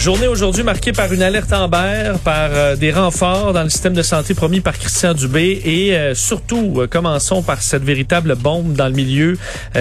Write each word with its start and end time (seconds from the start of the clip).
Journée 0.00 0.28
aujourd'hui 0.28 0.62
marquée 0.62 0.92
par 0.92 1.12
une 1.12 1.22
alerte 1.22 1.52
Amber, 1.52 2.12
par 2.22 2.50
euh, 2.52 2.76
des 2.76 2.92
renforts 2.92 3.52
dans 3.52 3.64
le 3.64 3.68
système 3.68 3.94
de 3.94 4.02
santé 4.02 4.32
promis 4.32 4.60
par 4.60 4.78
Christian 4.78 5.12
Dubé 5.12 5.60
et 5.64 5.96
euh, 5.96 6.14
surtout, 6.14 6.74
euh, 6.76 6.86
commençons 6.86 7.42
par 7.42 7.60
cette 7.60 7.82
véritable 7.82 8.36
bombe 8.36 8.74
dans 8.74 8.86
le 8.86 8.94
milieu 8.94 9.36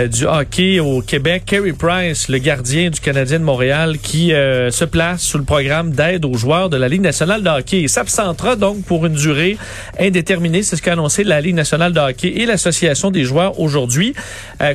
du 0.09 0.25
hockey 0.25 0.79
au 0.79 1.01
Québec. 1.01 1.43
Kerry 1.45 1.71
Price, 1.71 2.29
le 2.29 2.39
gardien 2.39 2.89
du 2.89 2.99
Canadien 2.99 3.39
de 3.39 3.43
Montréal, 3.43 3.97
qui 3.99 4.29
se 4.29 4.85
place 4.85 5.21
sous 5.21 5.37
le 5.37 5.43
programme 5.43 5.91
d'aide 5.91 6.25
aux 6.25 6.35
joueurs 6.35 6.69
de 6.69 6.77
la 6.77 6.87
Ligue 6.87 7.01
nationale 7.01 7.43
de 7.43 7.49
hockey. 7.49 7.81
Il 7.81 7.89
s'absentera 7.89 8.55
donc 8.55 8.83
pour 8.83 9.05
une 9.05 9.13
durée 9.13 9.57
indéterminée. 9.99 10.63
C'est 10.63 10.75
ce 10.75 10.81
qu'a 10.81 10.93
annoncé 10.93 11.23
la 11.23 11.41
Ligue 11.41 11.55
nationale 11.55 11.93
de 11.93 11.99
hockey 11.99 12.29
et 12.29 12.45
l'Association 12.45 13.11
des 13.11 13.23
joueurs 13.23 13.59
aujourd'hui. 13.59 14.13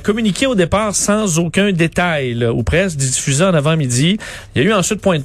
communiqué 0.03 0.47
au 0.47 0.55
départ 0.55 0.95
sans 0.95 1.39
aucun 1.39 1.73
détail 1.73 2.35
là, 2.35 2.53
aux 2.53 2.63
presses, 2.63 2.97
diffusé 2.97 3.45
en 3.45 3.55
avant-midi. 3.55 4.19
Il 4.55 4.63
y 4.63 4.65
a 4.65 4.69
eu 4.69 4.73
ensuite 4.73 5.01
point 5.01 5.19
de 5.19 5.25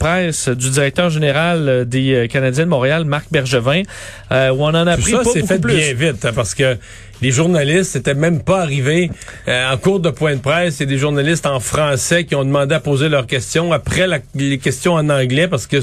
du 0.55 0.69
directeur 0.69 1.09
général 1.09 1.67
euh, 1.67 1.85
des 1.85 2.13
euh, 2.13 2.27
Canadiens 2.27 2.65
de 2.65 2.69
Montréal, 2.69 3.05
Marc 3.05 3.27
Bergevin, 3.31 3.83
euh, 4.31 4.49
où 4.49 4.63
on 4.63 4.69
en 4.69 4.87
a 4.87 4.97
pris 4.97 5.11
ça, 5.11 5.19
pas 5.19 5.29
c'est 5.31 5.45
fait 5.45 5.59
bien 5.59 5.93
vite, 5.93 6.25
hein, 6.25 6.31
parce 6.35 6.55
que 6.55 6.77
les 7.21 7.31
journalistes 7.31 7.95
n'étaient 7.95 8.13
même 8.13 8.41
pas 8.43 8.61
arrivés 8.61 9.09
en 9.47 9.75
cours 9.77 9.99
de 9.99 10.11
point 10.11 10.35
de 10.35 10.41
presse. 10.41 10.75
C'est 10.75 10.85
des 10.85 10.99
journalistes 10.99 11.47
en 11.47 11.59
français 11.59 12.25
qui 12.25 12.35
ont 12.35 12.45
demandé 12.45 12.75
à 12.75 12.79
poser 12.79 13.09
leurs 13.09 13.25
questions 13.25 13.73
après 13.73 14.05
les 14.35 14.59
questions 14.59 14.93
en 14.93 15.09
anglais, 15.09 15.47
parce 15.47 15.65
que 15.65 15.77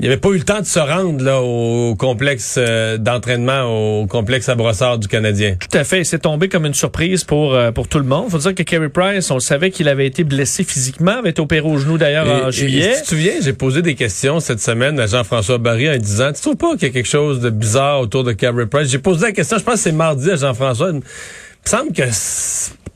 il 0.00 0.02
n'y 0.02 0.08
avait 0.08 0.20
pas 0.20 0.28
eu 0.28 0.38
le 0.38 0.44
temps 0.44 0.60
de 0.60 0.66
se 0.66 0.78
rendre 0.78 1.24
là 1.24 1.42
au 1.42 1.96
complexe 1.96 2.54
euh, 2.56 2.98
d'entraînement, 2.98 3.64
au 3.64 4.06
complexe 4.06 4.48
à 4.48 4.54
brossard 4.54 4.98
du 4.98 5.08
Canadien. 5.08 5.56
Tout 5.58 5.76
à 5.76 5.82
fait. 5.82 6.04
C'est 6.04 6.20
tombé 6.20 6.48
comme 6.48 6.66
une 6.66 6.74
surprise 6.74 7.24
pour 7.24 7.54
euh, 7.54 7.72
pour 7.72 7.88
tout 7.88 7.98
le 7.98 8.04
monde. 8.04 8.30
Faut 8.30 8.38
dire 8.38 8.54
que 8.54 8.62
Kerry 8.62 8.90
Price, 8.90 9.28
on 9.32 9.34
le 9.34 9.40
savait 9.40 9.72
qu'il 9.72 9.88
avait 9.88 10.06
été 10.06 10.22
blessé 10.22 10.62
physiquement, 10.62 11.18
avait 11.18 11.30
été 11.30 11.40
opéré 11.40 11.66
au 11.66 11.78
genou 11.78 11.98
d'ailleurs 11.98 12.28
en 12.28 12.50
juillet. 12.52 12.94
tu 12.96 13.02
te 13.02 13.08
souviens, 13.08 13.32
j'ai 13.40 13.52
posé 13.52 13.82
des 13.82 13.96
questions 13.96 14.38
cette 14.38 14.60
semaine 14.60 15.00
à 15.00 15.08
Jean-François 15.08 15.58
Barry 15.58 15.90
en 15.90 15.96
disant, 15.96 16.32
tu 16.32 16.42
trouves 16.42 16.56
pas 16.56 16.74
qu'il 16.74 16.88
y 16.88 16.90
a 16.90 16.94
quelque 16.94 17.08
chose 17.08 17.40
de 17.40 17.50
bizarre 17.50 18.00
autour 18.00 18.22
de 18.22 18.32
Kerry 18.32 18.66
Price? 18.66 18.88
J'ai 18.90 18.98
posé 18.98 19.26
la 19.26 19.32
question, 19.32 19.58
je 19.58 19.64
pense 19.64 19.74
que 19.74 19.80
c'est 19.80 19.92
mardi 19.92 20.30
à 20.30 20.36
Jean-François. 20.36 20.90
Il 20.90 20.96
me 20.96 21.02
semble 21.64 21.92
que 21.92 22.04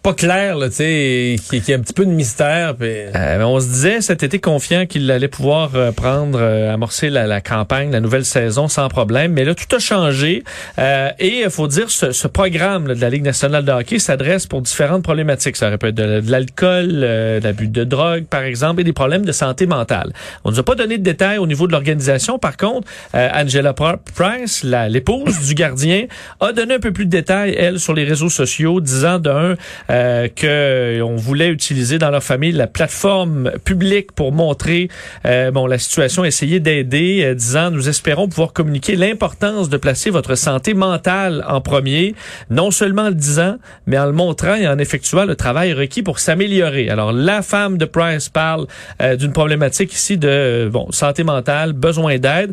pas 0.03 0.15
clair, 0.15 0.57
là, 0.57 0.69
tu 0.69 0.77
sais, 0.77 1.37
qui, 1.49 1.61
qui 1.61 1.73
a 1.73 1.77
un 1.77 1.81
petit 1.81 1.93
peu 1.93 2.05
de 2.05 2.11
mystère. 2.11 2.75
Euh, 2.81 3.43
on 3.43 3.61
se 3.61 3.69
disait 3.69 4.01
cet 4.01 4.25
été 4.25 4.41
confiant 4.41 4.85
qu'il 4.87 5.09
allait 5.13 5.29
pouvoir 5.29 5.71
euh, 5.77 5.93
prendre, 5.93 6.41
euh, 6.43 6.75
amorcer 6.75 7.09
la, 7.09 7.29
la, 7.29 7.41
campagne, 7.41 7.93
la 7.93 8.01
nouvelle 8.01 8.25
saison 8.25 8.67
sans 8.67 8.89
problème. 8.89 9.33
Mais 9.33 9.45
là, 9.45 9.55
tout 9.55 9.77
a 9.77 9.79
changé. 9.79 10.43
et 10.79 11.43
il 11.45 11.51
faut 11.51 11.69
dire, 11.69 11.89
ce, 11.89 12.11
ce 12.11 12.27
programme 12.27 12.89
de 12.89 13.01
la 13.01 13.11
Ligue 13.11 13.23
nationale 13.23 13.65
de 13.65 13.71
hockey 13.71 14.01
s'adresse 14.01 14.47
pour 14.47 14.61
différentes 14.61 15.05
problématiques. 15.05 15.57
Ça 15.57 15.69
aurait 15.69 15.79
pu 15.79 15.89
être 15.89 15.95
de, 15.95 16.21
l'alcool, 16.29 16.89
de 16.89 17.41
l'abus 17.41 17.69
de 17.69 17.85
drogue, 17.85 18.25
par 18.25 18.43
exemple, 18.43 18.81
et 18.81 18.85
des 18.85 18.93
problèmes 18.93 19.25
de 19.25 19.33
santé 19.33 19.67
mentale. 19.67 20.13
On 20.43 20.51
ne 20.51 20.55
nous 20.55 20.61
a 20.61 20.65
pas 20.65 20.75
donné 20.75 20.99
de 20.99 21.05
détails 21.05 21.39
au 21.39 21.47
niveau 21.47 21.69
de 21.69 21.73
l'organisation. 21.73 22.41
Par 22.41 22.57
contre, 22.57 22.89
Angela 23.15 23.73
Price, 23.73 24.65
l'épouse 24.65 25.47
du 25.47 25.55
gardien, 25.55 26.07
a 26.41 26.53
donné 26.53 26.75
un 26.75 26.81
peu 26.81 26.93
plus 26.93 27.07
de 27.07 27.11
détails, 27.11 27.55
elle, 27.57 27.79
sur 27.79 27.95
les 27.95 28.05
réseaux 28.05 28.31
sociaux, 28.31 28.81
disant 28.81 29.21
d'un 29.21 29.55
euh, 29.93 30.29
qu'on 30.29 31.17
voulait 31.17 31.49
utiliser 31.49 31.99
dans 31.99 32.11
leur 32.11 32.23
famille 32.23 32.53
la 32.53 32.67
plateforme 32.67 33.53
publique 33.65 34.13
pour 34.13 34.33
montrer 34.33 34.89
euh, 35.27 35.51
bon 35.51 35.67
la 35.67 35.79
situation, 35.79 36.25
essayer 36.25 36.61
d'aider, 36.61 37.23
euh, 37.25 37.35
disant 37.35 37.71
nous 37.71 37.89
espérons 37.89 38.29
pouvoir 38.29 38.53
communiquer 38.53 38.97
l'importance 38.97 39.69
de 39.69 39.77
placer 39.77 40.11
votre 40.11 40.35
santé 40.35 40.75
mentale 40.75 41.45
en 41.49 41.61
premier, 41.61 42.15
non 42.51 42.71
seulement 42.71 43.03
en 43.03 43.09
le 43.09 43.15
disant, 43.15 43.57
mais 43.87 43.99
en 43.99 44.07
le 44.07 44.13
montrant 44.13 44.55
et 44.55 44.67
en 44.67 44.79
effectuant 44.79 45.25
le 45.25 45.37
travail 45.37 45.73
requis 45.73 46.03
pour 46.03 46.19
s'améliorer. 46.19 46.89
Alors 46.89 47.13
la 47.13 47.43
femme 47.43 47.77
de 47.77 47.85
Price 47.85 48.29
parle 48.29 48.67
euh, 49.01 49.17
d'une 49.17 49.33
problématique 49.33 49.93
ici 49.93 50.17
de 50.17 50.71
bon 50.73 50.91
santé 50.91 51.25
mentale, 51.25 51.73
besoin 51.73 52.19
d'aide. 52.19 52.53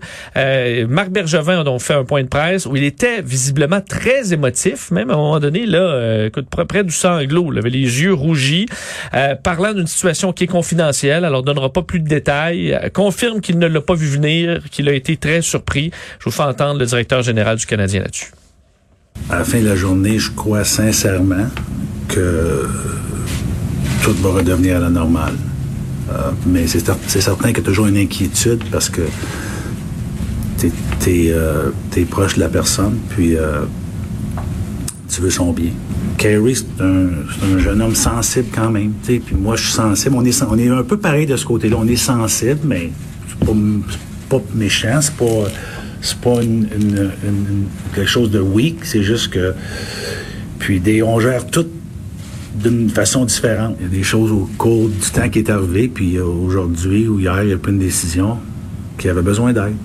Marc 0.90 1.10
Bergevin 1.10 1.62
a 1.62 1.64
donc 1.64 1.82
fait 1.82 1.94
un 1.94 2.04
point 2.04 2.24
de 2.24 2.28
presse 2.28 2.66
où 2.66 2.76
il 2.76 2.84
était 2.84 3.22
visiblement 3.22 3.82
très 3.82 4.34
émotif, 4.34 4.92
même 4.92 5.10
à 5.10 5.14
un 5.14 5.18
moment 5.18 5.40
donné 5.40 5.66
là, 5.66 6.30
près 6.68 6.84
du 6.84 6.92
sang 6.92 7.20
il 7.30 7.58
avait 7.58 7.70
les 7.70 8.02
yeux 8.02 8.14
rougis, 8.14 8.66
euh, 9.14 9.36
parlant 9.36 9.74
d'une 9.74 9.88
situation 9.88 10.34
qui 10.34 10.46
est 10.46 10.48
confidentielle, 10.48 11.26
alors 11.26 11.44
donnera 11.44 11.72
pas 11.72 11.82
plus 11.82 12.00
de 12.00 12.08
détails, 12.08 12.74
euh, 12.74 12.90
confirme 12.90 13.42
qu'il 13.42 13.60
ne 13.60 13.68
l'a 13.68 13.82
pas 13.82 13.94
vu 13.94 14.08
venir, 14.08 14.62
qu'il 14.72 14.90
a 14.90 14.94
été 14.94 15.18
très 15.18 15.42
surpris. 15.42 15.92
Je 16.20 16.26
vous 16.26 16.32
fais 16.32 16.44
entendre 16.44 16.80
le 16.80 16.86
directeur 16.86 17.22
général 17.22 17.58
du 17.58 17.66
Canadien 17.66 18.02
là-dessus. 18.02 18.32
À 19.30 19.40
la 19.40 19.44
fin 19.44 19.60
de 19.60 19.68
la 19.68 19.76
journée, 19.76 20.18
je 20.18 20.32
crois 20.32 20.64
sincèrement 20.64 21.48
que 22.08 22.68
tout 24.04 24.14
va 24.16 24.32
redevenir 24.32 24.78
à 24.78 24.80
la 24.80 24.90
normale. 24.90 25.36
Euh, 26.12 26.32
mais 26.48 26.66
c'est 26.66 27.22
certain 27.22 27.50
qu'il 27.50 27.58
y 27.58 27.62
a 27.62 27.64
toujours 27.64 27.88
une 27.88 27.98
inquiétude 27.98 28.64
parce 28.72 28.90
que 28.90 29.02
tu 30.58 30.72
es, 31.12 32.06
proche 32.06 32.36
de 32.36 32.40
la 32.40 32.50
personne, 32.50 32.98
puis 33.10 33.36
tu 35.10 35.22
veux 35.22 35.30
son 35.30 35.52
bien. 35.52 35.72
Kerry, 36.19 36.53
c'est 36.53 36.84
un, 36.84 37.57
jeune 37.59 37.81
homme 37.81 37.96
sensible 37.96 38.50
quand 38.53 38.69
même. 38.69 38.91
Puis 39.06 39.22
moi, 39.31 39.56
je 39.56 39.63
suis 39.63 39.72
sensible. 39.72 40.16
On 40.18 40.25
est, 40.25 40.44
on 40.44 40.57
est 40.57 40.68
un 40.68 40.84
peu 40.84 40.97
pareil 40.97 41.25
de 41.25 41.38
ce 41.38 41.46
côté-là. 41.46 41.78
On 41.80 41.88
est 41.88 41.96
sensible, 41.96 42.59
mais 42.66 42.91
c'est 43.28 43.40
pas, 43.40 43.53
pas 44.30 44.44
méchant. 44.53 45.00
C'est 45.02 45.16
pas, 45.16 45.47
pas 46.22 46.41
quelque 47.96 48.09
chose 48.09 48.30
de 48.31 48.41
weak. 48.41 48.84
C'est 48.84 49.02
juste 49.02 49.30
que. 49.30 49.53
Puis 50.59 50.81
des, 50.81 51.02
on 51.02 51.22
gère 51.22 51.47
tout 51.47 51.68
d'une 52.53 52.90
façon 52.90 53.24
différente. 53.24 53.78
Il 53.80 53.84
y 53.84 53.90
a 53.90 53.90
des 53.90 54.03
choses 54.03 54.34
au 54.34 54.50
cours 54.57 54.90
du 54.90 55.09
temps 55.12 55.30
qui 55.30 55.40
est 55.40 55.50
arrivé, 55.50 55.88
puis 55.88 56.19
aujourd'hui 56.19 57.07
ou 57.07 57.19
hier, 57.19 57.44
il 57.46 57.53
a 57.53 57.57
pris 57.57 57.72
une 57.72 57.80
décision 57.80 58.40
qui 58.97 59.07
avait 59.07 59.22
besoin 59.22 59.53
d'aide. 59.53 59.78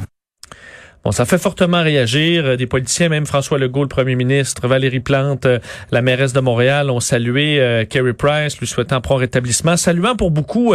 Bon, 1.05 1.13
ça 1.13 1.27
fait 1.27 1.37
fortement 1.37 1.83
réagir. 1.83 2.47
Euh, 2.47 2.57
des 2.57 2.67
politiciens, 2.67 3.11
même 3.11 3.27
François 3.27 3.59
Legault, 3.59 3.83
le 3.83 3.89
premier 3.89 4.15
ministre, 4.15 4.67
Valérie 4.67 5.01
Plante, 5.01 5.45
euh, 5.45 5.59
la 5.91 6.01
mairesse 6.01 6.33
de 6.33 6.41
Montréal, 6.41 6.89
ont 6.89 7.01
salué 7.01 7.61
euh, 7.61 7.85
Kerry 7.85 8.15
Price, 8.15 8.59
lui 8.59 8.67
souhaitant 8.67 9.03
prompt 9.03 9.19
rétablissement, 9.19 9.77
saluant 9.77 10.17
pour 10.17 10.31
beaucoup 10.31 10.75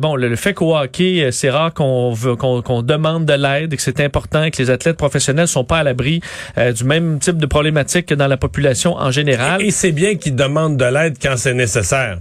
bon 0.00 0.16
le, 0.16 0.36
fait 0.36 0.52
qu'au 0.52 0.76
hockey, 0.76 1.30
c'est 1.32 1.48
rare 1.48 1.72
qu'on 1.72 2.14
qu'on 2.14 2.82
demande 2.82 3.24
de 3.24 3.32
l'aide 3.32 3.72
et 3.72 3.76
que 3.76 3.82
c'est 3.82 4.00
important 4.00 4.44
et 4.44 4.50
que 4.50 4.58
les 4.58 4.70
athlètes 4.70 4.96
professionnels 4.96 5.48
sont 5.48 5.64
pas 5.64 5.78
à 5.78 5.82
l'abri 5.82 6.20
du 6.56 6.84
même 6.84 7.18
type 7.18 7.38
de 7.38 7.46
problématique 7.46 8.06
que 8.06 8.14
dans 8.14 8.26
la 8.26 8.36
population 8.36 8.96
en 8.96 9.10
général. 9.10 9.62
Et, 9.62 9.70
c'est 9.70 9.92
bien 9.92 10.16
qu'ils 10.16 10.36
demandent 10.36 10.76
de 10.76 10.84
l'aide 10.84 11.16
quand 11.20 11.36
c'est 11.36 11.54
nécessaire. 11.54 12.18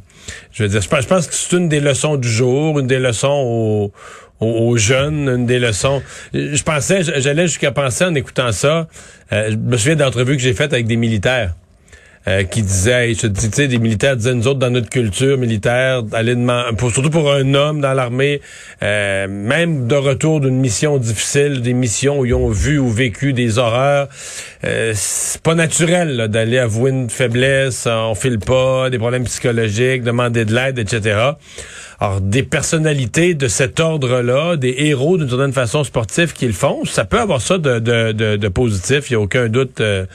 Je 0.51 0.63
veux 0.63 0.69
dire, 0.69 0.81
je 0.81 1.07
pense 1.07 1.28
que 1.28 1.34
c'est 1.34 1.56
une 1.56 1.69
des 1.69 1.79
leçons 1.79 2.16
du 2.16 2.28
jour, 2.28 2.79
une 2.79 2.88
des 2.88 3.00
leçons 3.00 3.28
au 3.28 3.91
aux, 4.40 4.78
jeunes, 4.78 5.29
une 5.29 5.46
des 5.46 5.59
leçons. 5.59 6.01
Je 6.34 6.62
pensais, 6.63 7.01
j'allais 7.03 7.47
jusqu'à 7.47 7.72
penser 7.72 8.06
en 8.06 8.16
écoutant 8.16 8.51
ça, 8.51 8.88
euh, 9.31 9.51
je 9.51 9.56
me 9.56 9.78
souviens 9.78 9.96
d'entrevues 9.96 10.35
que 10.35 10.41
j'ai 10.41 10.53
faites 10.53 10.73
avec 10.73 10.88
des 10.88 10.97
militaires. 10.97 11.53
Euh, 12.28 12.44
qui 12.44 12.63
disaient, 12.63 13.13
je 13.13 13.28
tu 13.28 13.51
sais, 13.51 13.68
des 13.68 13.78
militaires 13.78 14.18
disaient, 14.18 14.34
nous 14.34 14.47
autres, 14.47 14.57
dans 14.57 14.72
notre 14.72 14.90
culture 14.90 15.38
militaire, 15.38 16.01
aller 16.12 16.35
pour, 16.75 16.90
surtout 16.90 17.12
pour 17.12 17.31
un 17.31 17.53
homme 17.53 17.81
dans 17.81 17.94
l'armée, 17.94 18.41
euh, 18.81 19.28
même 19.28 19.85
de 19.85 19.94
retour 19.94 20.40
d'une 20.40 20.57
mission 20.57 20.97
difficile, 20.97 21.62
des 21.62 21.74
missions 21.74 22.22
où 22.22 22.25
ils 22.25 22.34
ont 22.34 22.50
vu 22.50 22.79
ou 22.79 22.90
vécu 22.90 23.34
des 23.34 23.59
horreurs, 23.59 24.07
c'est 24.63 25.40
pas 25.44 25.53
naturel 25.53 26.28
d'aller 26.28 26.57
avouer 26.57 26.90
une 26.90 27.12
faiblesse, 27.12 27.88
on 27.88 28.16
file 28.16 28.40
pas, 28.40 28.90
des 28.90 28.97
problèmes 28.97 29.25
psychologiques, 29.25 30.01
demander 30.01 30.45
de 30.45 30.56
l'aide, 30.56 30.80
etc. 30.80 31.33
Alors, 32.00 32.21
des 32.21 32.44
personnalités 32.44 33.33
de 33.33 33.47
cet 33.47 33.80
ordre-là, 33.80 34.57
des 34.57 34.75
héros 34.77 35.18
d'une 35.18 35.30
certaine 35.30 35.53
façon 35.53 35.83
sportifs 35.83 36.33
qui 36.33 36.45
le 36.45 36.53
font, 36.53 36.83
ça 36.86 37.06
peut 37.06 37.19
avoir 37.19 37.42
ça 37.42 37.57
de, 37.57 37.80
de, 37.80 38.12
de, 38.36 38.47
positif, 38.47 39.09
il 39.09 39.13
n'y 39.13 39.18
a 39.18 39.21
aucun 39.21 39.47
doute. 39.47 39.80
Euh, 39.81 40.06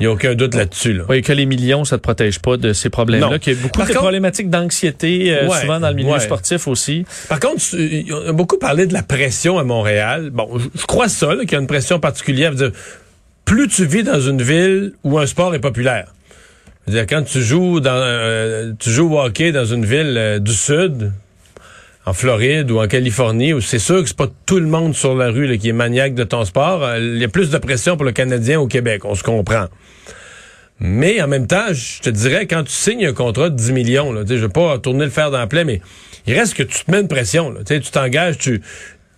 il 0.00 0.04
n'y 0.04 0.06
a 0.06 0.12
aucun 0.12 0.34
doute 0.36 0.54
là-dessus. 0.54 0.92
Là. 0.92 1.04
Oui, 1.08 1.22
que 1.22 1.32
les 1.32 1.44
millions, 1.44 1.84
ça 1.84 1.96
ne 1.96 1.98
te 1.98 2.04
protège 2.04 2.38
pas 2.38 2.56
de 2.56 2.72
ces 2.72 2.88
problèmes-là. 2.88 3.40
Qu'il 3.40 3.54
y 3.54 3.56
a 3.56 3.60
beaucoup 3.60 3.82
de 3.82 3.92
problématiques 3.92 4.48
d'anxiété, 4.48 5.36
euh, 5.36 5.48
souvent 5.50 5.80
dans 5.80 5.88
le 5.88 5.94
milieu 5.94 6.18
sportif 6.20 6.68
aussi. 6.68 7.04
Par 7.28 7.40
contre, 7.40 7.60
on 7.74 8.28
a 8.28 8.32
beaucoup 8.32 8.58
parlé 8.58 8.86
de 8.86 8.92
la 8.92 9.02
pression 9.02 9.58
à 9.58 9.64
Montréal. 9.64 10.30
Bon, 10.30 10.48
je 10.56 10.86
crois 10.86 11.08
ça, 11.08 11.34
qu'il 11.40 11.52
y 11.52 11.56
a 11.56 11.58
une 11.58 11.66
pression 11.66 11.98
particulière. 11.98 12.54
Dire, 12.54 12.70
plus 13.44 13.66
tu 13.66 13.86
vis 13.86 14.04
dans 14.04 14.20
une 14.20 14.40
ville 14.40 14.92
où 15.02 15.18
un 15.18 15.26
sport 15.26 15.54
est 15.54 15.58
populaire, 15.58 16.12
dire, 16.88 17.06
quand 17.06 17.22
tu 17.22 17.42
joues 17.42 17.80
dans 17.80 17.92
euh, 17.94 18.72
tu 18.78 18.90
joues 18.90 19.18
hockey 19.18 19.52
dans 19.52 19.64
une 19.64 19.84
ville 19.84 20.14
euh, 20.16 20.38
du 20.38 20.52
sud, 20.52 21.12
en 22.08 22.14
Floride 22.14 22.70
ou 22.70 22.80
en 22.80 22.88
Californie, 22.88 23.52
où 23.52 23.60
c'est 23.60 23.78
sûr 23.78 24.02
que 24.02 24.08
c'est 24.08 24.16
pas 24.16 24.30
tout 24.46 24.58
le 24.58 24.66
monde 24.66 24.94
sur 24.94 25.14
la 25.14 25.28
rue 25.28 25.58
qui 25.58 25.68
est 25.68 25.72
maniaque 25.72 26.14
de 26.14 26.24
ton 26.24 26.44
sport, 26.44 26.82
euh, 26.82 26.98
il 26.98 27.18
y 27.18 27.24
a 27.24 27.28
plus 27.28 27.50
de 27.50 27.58
pression 27.58 27.96
pour 27.96 28.04
le 28.04 28.12
Canadien 28.12 28.58
au 28.58 28.66
Québec, 28.66 29.04
on 29.04 29.14
se 29.14 29.22
comprend. 29.22 29.66
Mais 30.80 31.20
en 31.20 31.28
même 31.28 31.46
temps, 31.46 31.66
je 31.72 32.00
te 32.00 32.08
dirais, 32.08 32.46
quand 32.46 32.64
tu 32.64 32.72
signes 32.72 33.06
un 33.06 33.12
contrat 33.12 33.50
de 33.50 33.56
10 33.56 33.72
millions, 33.72 34.12
là, 34.12 34.22
je 34.26 34.34
veux 34.36 34.48
pas 34.48 34.78
tourner 34.78 35.04
le 35.04 35.10
fer 35.10 35.30
dans 35.30 35.40
le 35.40 35.64
mais 35.64 35.82
il 36.26 36.34
reste 36.34 36.54
que 36.54 36.62
tu 36.62 36.84
te 36.84 36.90
mets 36.90 37.00
une 37.00 37.08
pression. 37.08 37.50
Là, 37.50 37.60
tu 37.64 37.80
t'engages, 37.80 38.38
tu 38.38 38.62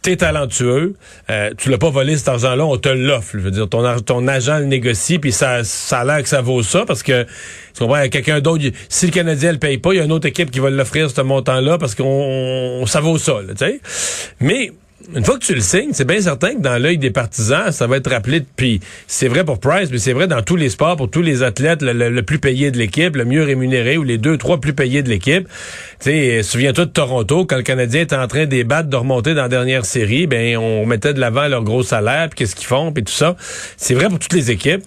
t'es 0.02 0.17
talentueux, 0.17 0.94
euh, 1.29 1.50
tu 1.56 1.70
l'as 1.70 1.79
pas 1.79 1.91
volé 1.91 2.17
cet 2.17 2.29
argent-là, 2.29 2.64
on 2.64 2.76
te 2.76 2.88
l'offre. 2.88 3.32
Je 3.35 3.38
veux 3.38 3.50
dire, 3.50 3.69
ton, 3.69 4.00
ton 4.00 4.26
agent 4.29 4.58
le 4.58 4.64
négocie, 4.64 5.19
puis 5.19 5.32
ça, 5.32 5.62
ça 5.64 6.00
a 6.00 6.05
l'air 6.05 6.23
que 6.23 6.29
ça 6.29 6.41
vaut 6.41 6.62
ça, 6.62 6.85
parce 6.87 7.02
que 7.02 7.25
tu 7.25 7.85
comprends, 7.85 8.08
quelqu'un 8.08 8.41
d'autre, 8.41 8.64
si 8.88 9.06
le 9.06 9.12
Canadien 9.12 9.52
le 9.52 9.58
paye 9.58 9.79
pas, 9.79 9.93
il 9.93 9.99
y 9.99 10.00
a 10.00 10.05
une 10.05 10.12
autre 10.12 10.26
équipe 10.26 10.50
qui 10.50 10.61
va 10.61 10.70
l'offrir 10.70 11.11
ce 11.11 11.20
montant-là, 11.20 11.79
parce 11.79 11.94
qu'on 11.94 12.85
ça 12.87 13.00
vaut 13.00 13.19
ça, 13.19 13.41
tu 13.49 13.56
sais. 13.56 13.81
Mais 14.41 14.73
une 15.14 15.25
fois 15.25 15.38
que 15.38 15.44
tu 15.44 15.55
le 15.55 15.61
signes, 15.61 15.93
c'est 15.93 16.06
bien 16.06 16.20
certain 16.20 16.55
que 16.55 16.61
dans 16.61 16.81
l'œil 16.81 16.99
des 16.99 17.11
partisans, 17.11 17.73
ça 17.73 17.87
va 17.87 17.97
être 17.97 18.11
rappelé. 18.11 18.43
Puis 18.56 18.81
c'est 19.06 19.29
vrai 19.29 19.44
pour 19.44 19.58
Price, 19.58 19.88
mais 19.91 19.99
c'est 19.99 20.12
vrai 20.12 20.26
dans 20.26 20.43
tous 20.43 20.56
les 20.56 20.69
sports, 20.69 20.97
pour 20.97 21.11
tous 21.11 21.23
les 21.23 21.43
athlètes, 21.43 21.82
le, 21.82 22.20
plus 22.23 22.38
payé 22.38 22.70
de 22.70 22.79
l'équipe, 22.79 23.17
le 23.17 23.25
mieux 23.25 23.43
rémunéré 23.43 23.97
ou 23.97 24.02
les 24.02 24.19
deux, 24.19 24.37
trois 24.37 24.61
plus 24.61 24.73
payés 24.73 25.02
de 25.02 25.08
l'équipe. 25.08 25.49
Sais, 26.00 26.43
souviens-toi 26.43 26.87
de 26.87 26.91
Toronto, 26.93 27.44
quand 27.44 27.58
le 27.58 27.62
Canadien 27.62 28.00
était 28.00 28.17
en 28.17 28.26
train 28.26 28.41
de 28.41 28.47
débattre 28.47 28.88
de 28.88 28.97
remonter 28.97 29.35
dans 29.35 29.43
la 29.43 29.49
dernière 29.49 29.85
série, 29.85 30.26
ben 30.26 30.56
on 30.56 30.87
mettait 30.87 31.12
de 31.12 31.20
l'avant 31.20 31.47
leur 31.47 31.62
gros 31.62 31.82
salaire, 31.82 32.31
puis 32.31 32.38
qu'est-ce 32.38 32.56
qu'ils 32.56 32.69
font, 32.69 32.91
puis 32.91 33.05
tout 33.05 33.12
ça. 33.12 33.37
C'est 33.76 33.93
vrai 33.93 34.08
pour 34.08 34.19
toutes 34.19 34.32
les 34.32 34.50
équipes. 34.50 34.82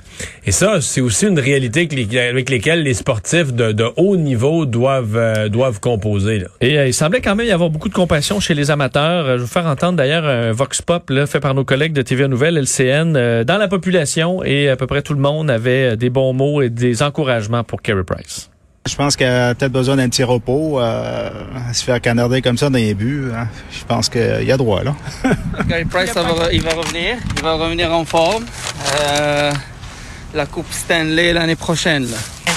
Et 0.48 0.52
ça, 0.52 0.82
c'est 0.82 1.02
aussi 1.02 1.28
une 1.28 1.38
réalité 1.38 1.88
avec 2.18 2.50
lesquelles 2.50 2.82
les 2.82 2.96
sportifs 2.96 3.54
de, 3.54 3.86
haut 3.96 4.18
niveau 4.18 4.66
doivent 4.66 5.16
euh, 5.16 5.50
doivent 5.50 5.80
composer. 5.80 6.40
Là. 6.40 6.48
Et 6.62 6.80
euh, 6.80 6.88
il 6.88 6.96
semblait 6.96 7.22
quand 7.22 7.36
même 7.36 7.46
y 7.46 7.52
avoir 7.52 7.70
beaucoup 7.70 7.90
de 7.90 7.94
compassion 7.94 8.40
chez 8.40 8.56
les 8.56 8.72
amateurs. 8.72 9.28
Euh, 9.28 9.34
je 9.34 9.38
vais 9.38 9.42
vous 9.42 9.48
faire 9.48 9.68
entendre 9.68 9.98
d'ailleurs 9.98 10.26
un 10.26 10.52
vox 10.52 10.82
pop 10.82 11.12
là, 11.12 11.28
fait 11.28 11.40
par 11.40 11.54
nos 11.54 11.64
collègues 11.64 11.94
de 11.94 12.02
TVA 12.02 12.28
Nouvelle, 12.28 12.58
LCN, 12.58 13.44
dans 13.44 13.58
la 13.60 13.68
population 13.68 14.44
et 14.44 14.68
à 14.68 14.78
peu 14.78 14.88
près 14.88 15.04
tout 15.04 15.14
le 15.14 15.22
monde 15.22 15.52
avait 15.52 15.96
des 15.96 16.10
bons 16.10 16.34
mots 16.34 16.64
et 16.64 16.72
des 16.72 17.04
encouragements 17.04 17.64
pour 17.64 17.84
Carey 17.84 18.04
Price. 18.04 18.50
Je 18.86 18.96
pense 18.98 19.16
qu'il 19.16 19.26
a 19.26 19.56
peut-être 19.56 19.72
besoin 19.72 19.96
d'un 19.96 20.10
petit 20.10 20.24
repos, 20.24 20.78
euh, 20.78 21.30
se 21.72 21.86
faire 21.86 22.02
canarder 22.02 22.42
comme 22.42 22.58
ça 22.58 22.70
dans 22.70 22.78
les 22.78 22.94
buts. 22.94 23.30
Hein. 23.34 23.48
Je 23.72 23.86
pense 23.86 24.10
qu'il 24.10 24.44
y 24.44 24.52
a 24.52 24.58
droit 24.58 24.84
là. 24.84 24.94
Carey 25.70 25.86
Price, 25.86 26.12
il 26.52 26.62
va 26.62 26.72
revenir, 26.72 27.16
il 27.38 27.44
va 27.44 27.54
revenir 27.54 27.94
en 27.94 28.04
forme. 28.04 28.44
Euh, 29.00 29.54
la 30.34 30.46
Coupe 30.46 30.72
Stanley 30.72 31.32
l'année 31.32 31.56
prochaine. 31.56 32.08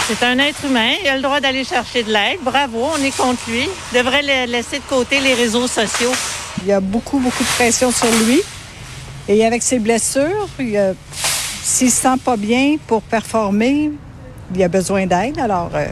C'est 0.09 0.25
un 0.25 0.39
être 0.41 0.65
humain. 0.65 0.95
Il 1.05 1.09
a 1.09 1.17
le 1.17 1.23
droit 1.23 1.41
d'aller 1.41 1.63
chercher 1.63 2.03
de 2.03 2.13
l'aide. 2.13 2.39
Bravo, 2.45 2.89
on 2.99 3.03
est 3.05 3.17
contre 3.17 3.49
lui. 3.49 3.69
Il 3.93 3.99
devrait 3.99 4.23
laisser 4.47 4.79
de 4.79 4.85
côté 4.89 5.21
les 5.21 5.35
réseaux 5.35 5.69
sociaux. 5.69 6.13
Il 6.63 6.69
y 6.69 6.73
a 6.73 6.81
beaucoup, 6.81 7.21
beaucoup 7.21 7.45
de 7.45 7.49
pression 7.51 7.93
sur 7.93 8.11
lui. 8.27 8.41
Et 9.29 9.45
avec 9.45 9.63
ses 9.63 9.79
blessures, 9.79 10.49
s'il 10.57 10.73
ne 10.73 10.95
se 11.63 11.89
sent 11.89 12.19
pas 12.25 12.37
bien 12.37 12.77
pour 12.87 13.03
performer, 13.03 13.93
il 14.55 14.63
a 14.63 14.69
besoin 14.69 15.07
d'aide. 15.07 15.39
Alors, 15.39 15.71
euh, 15.75 15.87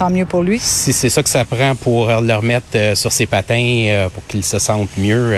tant 0.00 0.08
mieux 0.08 0.24
pour 0.24 0.42
lui. 0.42 0.58
Si 0.58 0.94
c'est 0.94 1.10
ça 1.10 1.22
que 1.22 1.28
ça 1.28 1.44
prend 1.44 1.76
pour 1.76 2.08
le 2.08 2.34
remettre 2.34 2.66
euh, 2.74 2.94
sur 2.94 3.12
ses 3.12 3.26
patins, 3.26 3.84
euh, 3.86 4.08
pour 4.08 4.26
qu'il 4.26 4.42
se 4.42 4.58
sente 4.58 4.88
mieux, 4.96 5.36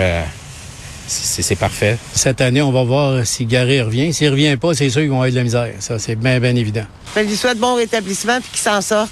c'est 1.05 1.57
parfait. 1.57 1.97
Cette 2.13 2.39
année, 2.39 2.61
on 2.61 2.71
va 2.71 2.83
voir 2.83 3.25
si 3.27 3.45
Gary 3.45 3.81
revient. 3.81 4.13
S'il 4.13 4.29
revient 4.29 4.55
pas, 4.55 4.73
c'est 4.73 4.89
sûr 4.89 5.01
qu'ils 5.01 5.09
vont 5.09 5.17
avoir 5.17 5.31
de 5.31 5.35
la 5.35 5.43
misère. 5.43 5.73
Ça, 5.79 5.99
c'est 5.99 6.15
bien, 6.15 6.39
bien 6.39 6.55
évident. 6.55 6.85
Je 7.13 7.21
lui 7.21 7.35
souhaite 7.35 7.59
bon 7.59 7.75
rétablissement 7.75 8.39
puis 8.39 8.51
qu'il 8.51 8.61
s'en 8.61 8.79
sorte. 8.79 9.11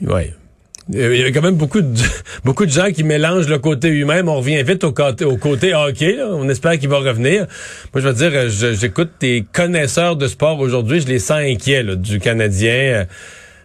Oui. 0.00 0.32
Il 0.92 1.16
y 1.16 1.22
a 1.22 1.30
quand 1.30 1.42
même 1.42 1.56
beaucoup 1.56 1.82
de 1.82 2.02
beaucoup 2.44 2.64
de 2.64 2.70
gens 2.70 2.90
qui 2.90 3.04
mélangent 3.04 3.48
le 3.48 3.58
côté 3.58 3.88
humain. 3.88 4.26
On 4.26 4.36
revient 4.36 4.62
vite 4.62 4.82
au 4.82 4.92
côté, 4.92 5.26
au 5.26 5.36
côté 5.36 5.74
hockey. 5.74 6.16
On 6.22 6.48
espère 6.48 6.78
qu'il 6.78 6.88
va 6.88 6.98
revenir. 6.98 7.46
Moi, 7.92 8.02
je 8.02 8.08
veux 8.08 8.14
dire, 8.14 8.48
j'écoute 8.74 9.10
tes 9.18 9.44
connaisseurs 9.52 10.16
de 10.16 10.26
sport 10.26 10.58
aujourd'hui. 10.58 11.02
Je 11.02 11.06
les 11.06 11.18
sens 11.18 11.42
inquiets 11.42 11.84
du 11.96 12.18
Canadien. 12.18 13.06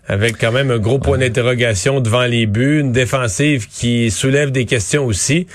Euh, 0.10 0.13
avec 0.13 0.38
quand 0.40 0.52
même 0.52 0.72
un 0.72 0.80
gros 0.80 1.00
point 1.00 1.18
d'interrogation 1.18 2.02
devant 2.02 2.25
les 2.25 2.46
buts, 2.46 2.80
une 2.80 2.92
défensive 2.92 3.68
qui 3.68 4.12
soulève 4.12 4.52
des 4.52 4.66
questions 4.66 5.06
aussi. 5.06 5.48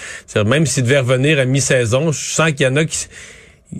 Même 0.46 0.66
s'il 0.66 0.84
devait 0.84 1.00
revenir 1.00 1.38
à 1.38 1.44
mi-saison, 1.44 2.12
je 2.12 2.18
sens 2.18 2.52
qu'il 2.52 2.66
y 2.66 2.68
en 2.68 2.76
a 2.76 2.84
qui 2.84 3.06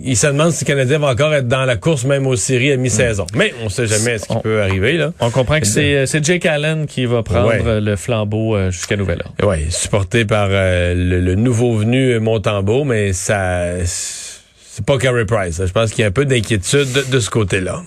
il 0.01 0.15
se 0.15 0.27
demande 0.27 0.51
si 0.51 0.63
le 0.63 0.67
Canadien 0.67 0.99
va 0.99 1.07
encore 1.07 1.33
être 1.33 1.49
dans 1.49 1.65
la 1.65 1.75
course 1.75 2.05
même 2.05 2.25
aux 2.25 2.37
séries 2.37 2.71
à 2.71 2.77
mi-saison. 2.77 3.25
Hmm. 3.33 3.37
Mais 3.37 3.53
on 3.61 3.69
sait 3.69 3.87
jamais 3.87 4.19
ce 4.19 4.25
qui 4.25 4.37
peut 4.41 4.61
arriver. 4.61 4.97
Là. 4.97 5.11
On 5.19 5.29
comprend 5.29 5.59
que 5.59 5.67
c'est, 5.67 6.05
c'est 6.05 6.23
Jake 6.23 6.45
Allen 6.45 6.85
qui 6.87 7.05
va 7.05 7.23
prendre 7.23 7.79
le 7.79 7.95
flambeau 7.97 8.55
euh, 8.55 8.71
jusqu'à 8.71 8.95
nouvel 8.95 9.21
ordre. 9.25 9.35
Oui, 9.49 9.69
supporté 9.69 10.23
par 10.23 10.47
euh, 10.49 10.93
le, 10.95 11.35
nouveau 11.35 11.75
venu 11.75 12.19
Montembeau, 12.19 12.85
mais 12.85 13.13
ça 13.13 13.65
c'est 13.83 14.85
pas 14.85 14.97
Carey 14.97 15.25
Price. 15.25 15.61
Je 15.65 15.71
pense 15.71 15.91
qu'il 15.91 16.03
y 16.03 16.05
a 16.05 16.07
un 16.07 16.11
peu 16.11 16.25
d'inquiétude 16.25 17.09
de 17.09 17.19
ce 17.19 17.29
côté-là. 17.29 17.81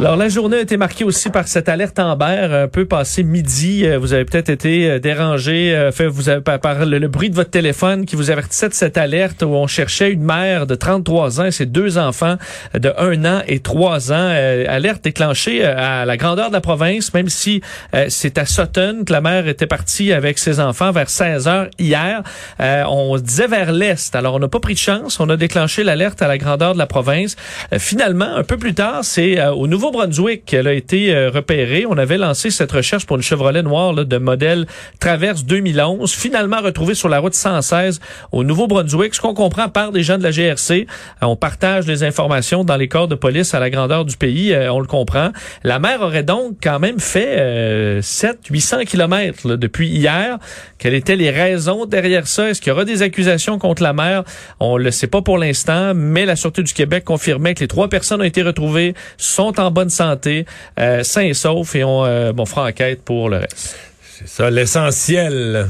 Alors, 0.00 0.14
la 0.14 0.28
journée 0.28 0.58
a 0.58 0.60
été 0.60 0.76
marquée 0.76 1.02
aussi 1.02 1.28
par 1.28 1.48
cette 1.48 1.68
alerte 1.68 1.98
Amber, 1.98 2.48
un 2.52 2.68
peu 2.68 2.84
passé 2.84 3.24
midi. 3.24 3.84
Euh, 3.84 3.98
vous 3.98 4.12
avez 4.12 4.24
peut-être 4.24 4.48
été 4.48 4.88
euh, 4.88 4.98
dérangé 5.00 5.74
euh, 5.74 5.90
fait, 5.90 6.06
vous 6.06 6.28
avez, 6.28 6.40
par, 6.40 6.86
le, 6.86 7.08
bruit 7.08 7.30
de 7.30 7.34
votre 7.34 7.50
téléphone 7.50 8.06
qui 8.06 8.14
vous 8.14 8.30
avertissait 8.30 8.68
de 8.68 8.74
cette 8.74 8.96
alerte 8.96 9.42
où 9.42 9.48
on 9.48 9.66
cherchait 9.66 10.12
une 10.12 10.22
mère 10.22 10.68
de 10.68 10.76
33 10.76 11.40
ans 11.40 11.44
et 11.46 11.50
ses 11.50 11.66
deux 11.66 11.98
enfants 11.98 12.36
de 12.74 12.92
1 12.96 13.24
an 13.24 13.42
et 13.48 13.58
3 13.58 14.12
ans. 14.12 14.28
alerte 14.68 15.02
déclenchée 15.02 15.64
à 15.64 16.04
la 16.04 16.16
grandeur 16.16 16.50
de 16.50 16.52
la 16.52 16.60
province, 16.60 17.12
même 17.12 17.28
si 17.28 17.60
c'est 18.08 18.38
à 18.38 18.46
Sutton 18.46 19.02
que 19.04 19.12
la 19.12 19.20
mère 19.20 19.48
était 19.48 19.66
partie 19.66 20.12
avec 20.12 20.38
ses 20.38 20.60
enfants 20.60 20.92
vers 20.92 21.10
16 21.10 21.48
heures 21.48 21.66
hier. 21.80 22.22
on 22.60 23.18
disait 23.18 23.48
vers 23.48 23.72
l'est. 23.72 24.14
Alors, 24.14 24.36
on 24.36 24.38
n'a 24.38 24.48
pas 24.48 24.60
pris 24.60 24.74
de 24.74 24.78
chance. 24.78 25.18
On 25.18 25.28
a 25.28 25.36
déclenché 25.36 25.82
l'alerte 25.82 26.22
à 26.22 26.28
la 26.28 26.38
grandeur 26.38 26.74
de 26.74 26.78
la 26.78 26.86
province. 26.86 27.34
finalement, 27.78 28.36
un 28.36 28.44
peu 28.44 28.58
plus 28.58 28.74
tard, 28.74 29.00
c'est 29.02 29.44
au 29.48 29.66
nouveau 29.66 29.87
brunswick 29.90 30.52
elle 30.52 30.68
a 30.68 30.72
été 30.72 31.14
euh, 31.14 31.30
repérée. 31.30 31.84
On 31.88 31.96
avait 31.98 32.18
lancé 32.18 32.50
cette 32.50 32.72
recherche 32.72 33.06
pour 33.06 33.16
une 33.16 33.22
Chevrolet 33.22 33.62
noire 33.62 33.94
de 33.94 34.18
modèle 34.18 34.66
Traverse 35.00 35.44
2011, 35.44 36.12
finalement 36.12 36.60
retrouvée 36.60 36.94
sur 36.94 37.08
la 37.08 37.18
route 37.18 37.34
116 37.34 38.00
au 38.32 38.44
Nouveau-Brunswick. 38.44 39.14
Ce 39.14 39.20
qu'on 39.20 39.34
comprend 39.34 39.68
par 39.68 39.92
des 39.92 40.02
gens 40.02 40.18
de 40.18 40.22
la 40.22 40.30
GRC, 40.30 40.86
euh, 41.22 41.26
on 41.26 41.36
partage 41.36 41.86
les 41.86 42.02
informations 42.02 42.64
dans 42.64 42.76
les 42.76 42.88
corps 42.88 43.08
de 43.08 43.14
police 43.14 43.54
à 43.54 43.60
la 43.60 43.70
grandeur 43.70 44.04
du 44.04 44.16
pays, 44.16 44.52
euh, 44.52 44.72
on 44.72 44.80
le 44.80 44.86
comprend. 44.86 45.30
La 45.64 45.78
mer 45.78 46.02
aurait 46.02 46.22
donc 46.22 46.56
quand 46.62 46.78
même 46.78 47.00
fait 47.00 48.02
7 48.02 48.38
800 48.50 48.84
kilomètres 48.84 49.56
depuis 49.56 49.88
hier. 49.88 50.38
Quelles 50.78 50.94
étaient 50.94 51.16
les 51.16 51.30
raisons 51.30 51.86
derrière 51.86 52.26
ça? 52.26 52.50
Est-ce 52.50 52.60
qu'il 52.60 52.70
y 52.70 52.72
aura 52.72 52.84
des 52.84 53.02
accusations 53.02 53.58
contre 53.58 53.82
la 53.82 53.92
mer? 53.92 54.24
On 54.60 54.76
le 54.76 54.90
sait 54.90 55.06
pas 55.06 55.22
pour 55.22 55.38
l'instant, 55.38 55.92
mais 55.94 56.26
la 56.26 56.36
Sûreté 56.36 56.62
du 56.62 56.72
Québec 56.72 57.04
confirmait 57.04 57.54
que 57.54 57.60
les 57.60 57.68
trois 57.68 57.88
personnes 57.88 58.20
ont 58.20 58.24
été 58.24 58.42
retrouvées, 58.42 58.94
sont 59.16 59.58
en 59.60 59.70
bonne 59.78 59.90
santé, 59.90 60.44
euh, 60.80 61.04
sains 61.04 61.20
et 61.22 61.34
saufs, 61.34 61.76
et 61.76 61.84
on, 61.84 62.04
euh, 62.04 62.32
bon, 62.32 62.46
fera 62.46 62.66
enquête 62.66 63.04
pour 63.04 63.28
le 63.28 63.36
reste. 63.36 63.76
C'est 64.18 64.28
ça 64.28 64.50
l'essentiel. 64.50 65.68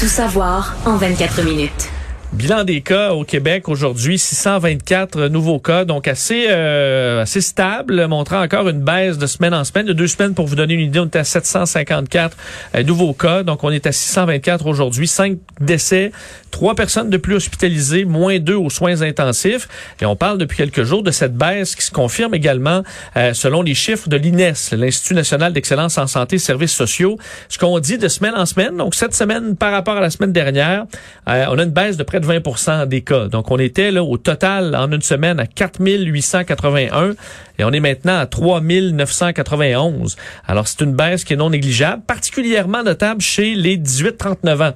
Tout 0.00 0.08
savoir 0.08 0.74
en 0.86 0.96
24 0.96 1.42
minutes. 1.42 1.88
Bilan 2.36 2.64
des 2.64 2.82
cas 2.82 3.12
au 3.12 3.24
Québec 3.24 3.66
aujourd'hui, 3.66 4.18
624 4.18 5.28
nouveaux 5.28 5.58
cas, 5.58 5.86
donc 5.86 6.06
assez 6.06 6.48
euh, 6.50 7.22
assez 7.22 7.40
stable, 7.40 8.06
montrant 8.08 8.42
encore 8.42 8.68
une 8.68 8.82
baisse 8.82 9.16
de 9.16 9.26
semaine 9.26 9.54
en 9.54 9.64
semaine. 9.64 9.86
De 9.86 9.94
deux 9.94 10.06
semaines, 10.06 10.34
pour 10.34 10.46
vous 10.46 10.54
donner 10.54 10.74
une 10.74 10.80
idée, 10.80 10.98
on 10.98 11.06
est 11.06 11.16
à 11.16 11.24
754 11.24 12.36
euh, 12.74 12.82
nouveaux 12.82 13.14
cas, 13.14 13.42
donc 13.42 13.64
on 13.64 13.70
est 13.70 13.86
à 13.86 13.92
624 13.92 14.66
aujourd'hui. 14.66 15.08
Cinq 15.08 15.38
décès, 15.62 16.12
trois 16.50 16.74
personnes 16.74 17.08
de 17.08 17.16
plus 17.16 17.36
hospitalisées, 17.36 18.04
moins 18.04 18.38
deux 18.38 18.54
aux 18.54 18.68
soins 18.68 19.00
intensifs. 19.00 19.66
Et 20.02 20.04
on 20.04 20.14
parle 20.14 20.36
depuis 20.36 20.58
quelques 20.58 20.82
jours 20.82 21.02
de 21.02 21.12
cette 21.12 21.34
baisse 21.34 21.74
qui 21.74 21.86
se 21.86 21.90
confirme 21.90 22.34
également 22.34 22.82
euh, 23.16 23.32
selon 23.32 23.62
les 23.62 23.74
chiffres 23.74 24.10
de 24.10 24.16
l'INES, 24.18 24.52
l'Institut 24.72 25.14
national 25.14 25.54
d'excellence 25.54 25.96
en 25.96 26.06
santé 26.06 26.36
et 26.36 26.38
services 26.38 26.74
sociaux. 26.74 27.18
Ce 27.48 27.56
qu'on 27.56 27.78
dit 27.78 27.96
de 27.96 28.08
semaine 28.08 28.34
en 28.36 28.44
semaine, 28.44 28.76
donc 28.76 28.94
cette 28.94 29.14
semaine 29.14 29.56
par 29.56 29.72
rapport 29.72 29.96
à 29.96 30.00
la 30.02 30.10
semaine 30.10 30.32
dernière, 30.32 30.84
on 31.26 31.58
a 31.58 31.62
une 31.62 31.70
baisse 31.70 31.96
de 31.96 32.02
près 32.02 32.20
de 32.20 32.25
20 32.26 32.86
des 32.86 33.02
cas. 33.02 33.28
Donc, 33.28 33.50
on 33.50 33.58
était 33.58 33.90
là 33.90 34.02
au 34.02 34.18
total 34.18 34.74
en 34.76 34.90
une 34.90 35.02
semaine 35.02 35.40
à 35.40 35.46
4881 35.46 37.14
et 37.58 37.64
on 37.64 37.70
est 37.70 37.80
maintenant 37.80 38.18
à 38.18 38.26
3991. 38.26 40.16
Alors, 40.46 40.68
c'est 40.68 40.82
une 40.82 40.94
baisse 40.94 41.24
qui 41.24 41.32
est 41.32 41.36
non 41.36 41.50
négligeable, 41.50 42.02
particulièrement 42.06 42.82
notable 42.82 43.20
chez 43.20 43.54
les 43.54 43.78
18-39 43.78 44.68
ans. 44.68 44.72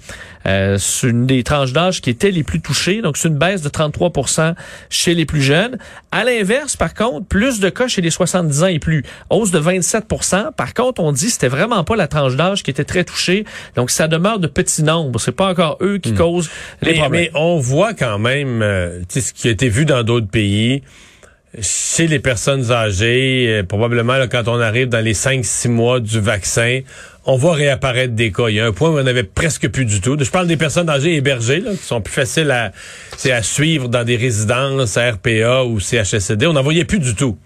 Euh, 0.46 0.78
c'est 0.78 1.08
une 1.08 1.26
des 1.26 1.42
tranches 1.42 1.72
d'âge 1.72 2.00
qui 2.00 2.10
étaient 2.10 2.30
les 2.30 2.42
plus 2.42 2.60
touchées. 2.60 3.02
Donc, 3.02 3.16
c'est 3.16 3.28
une 3.28 3.38
baisse 3.38 3.62
de 3.62 3.68
33% 3.68 4.54
chez 4.88 5.14
les 5.14 5.26
plus 5.26 5.42
jeunes. 5.42 5.78
À 6.12 6.24
l'inverse, 6.24 6.76
par 6.76 6.94
contre, 6.94 7.26
plus 7.26 7.60
de 7.60 7.68
cas 7.68 7.88
chez 7.88 8.00
les 8.00 8.10
70 8.10 8.62
ans 8.62 8.66
et 8.66 8.78
plus. 8.78 9.04
Hausse 9.28 9.50
de 9.50 9.60
27% 9.60 10.52
Par 10.52 10.74
contre, 10.74 11.02
on 11.02 11.12
dit 11.12 11.26
que 11.26 11.32
c'était 11.32 11.48
vraiment 11.48 11.84
pas 11.84 11.96
la 11.96 12.08
tranche 12.08 12.36
d'âge 12.36 12.62
qui 12.62 12.70
était 12.70 12.84
très 12.84 13.04
touchée. 13.04 13.44
Donc, 13.76 13.90
ça 13.90 14.08
demeure 14.08 14.38
de 14.38 14.46
petits 14.46 14.82
nombres. 14.82 15.20
C'est 15.20 15.32
pas 15.32 15.50
encore 15.50 15.78
eux 15.82 15.98
qui 15.98 16.12
hmm. 16.12 16.16
causent 16.16 16.50
les 16.80 16.94
problèmes. 16.94 17.24
Mais 17.24 17.30
on 17.34 17.58
voit 17.58 17.92
quand 17.92 18.18
même 18.18 18.62
euh, 18.62 19.00
ce 19.08 19.32
qui 19.32 19.48
a 19.48 19.50
été 19.50 19.68
vu 19.68 19.84
dans 19.84 20.02
d'autres 20.02 20.28
pays 20.28 20.82
chez 21.58 22.06
les 22.06 22.20
personnes 22.20 22.70
âgées, 22.70 23.46
euh, 23.48 23.62
probablement 23.64 24.14
quand 24.30 24.46
on 24.46 24.60
arrive 24.60 24.88
dans 24.88 25.04
les 25.04 25.14
5-6 25.14 25.68
mois 25.68 26.00
du 26.00 26.20
vaccin, 26.20 26.80
on 27.26 27.36
voit 27.36 27.54
réapparaître 27.54 28.14
des 28.14 28.30
cas. 28.30 28.48
Il 28.48 28.56
y 28.56 28.60
a 28.60 28.66
un 28.66 28.72
point 28.72 28.90
où 28.90 28.98
on 28.98 29.06
avait 29.06 29.24
presque 29.24 29.68
plus 29.68 29.84
du 29.84 30.00
tout. 30.00 30.16
Je 30.18 30.30
parle 30.30 30.46
des 30.46 30.56
personnes 30.56 30.88
âgées 30.88 31.14
hébergées, 31.16 31.62
qui 31.62 31.76
sont 31.76 32.00
plus 32.00 32.12
faciles 32.12 32.50
à, 32.50 32.72
à 33.30 33.42
suivre 33.42 33.88
dans 33.88 34.04
des 34.04 34.16
résidences, 34.16 34.96
à 34.96 35.10
RPA 35.10 35.64
ou 35.64 35.80
CHSCD. 35.80 36.46
On 36.46 36.52
n'en 36.52 36.62
voyait 36.62 36.84
plus 36.84 37.00
du 37.00 37.14
tout. 37.14 37.36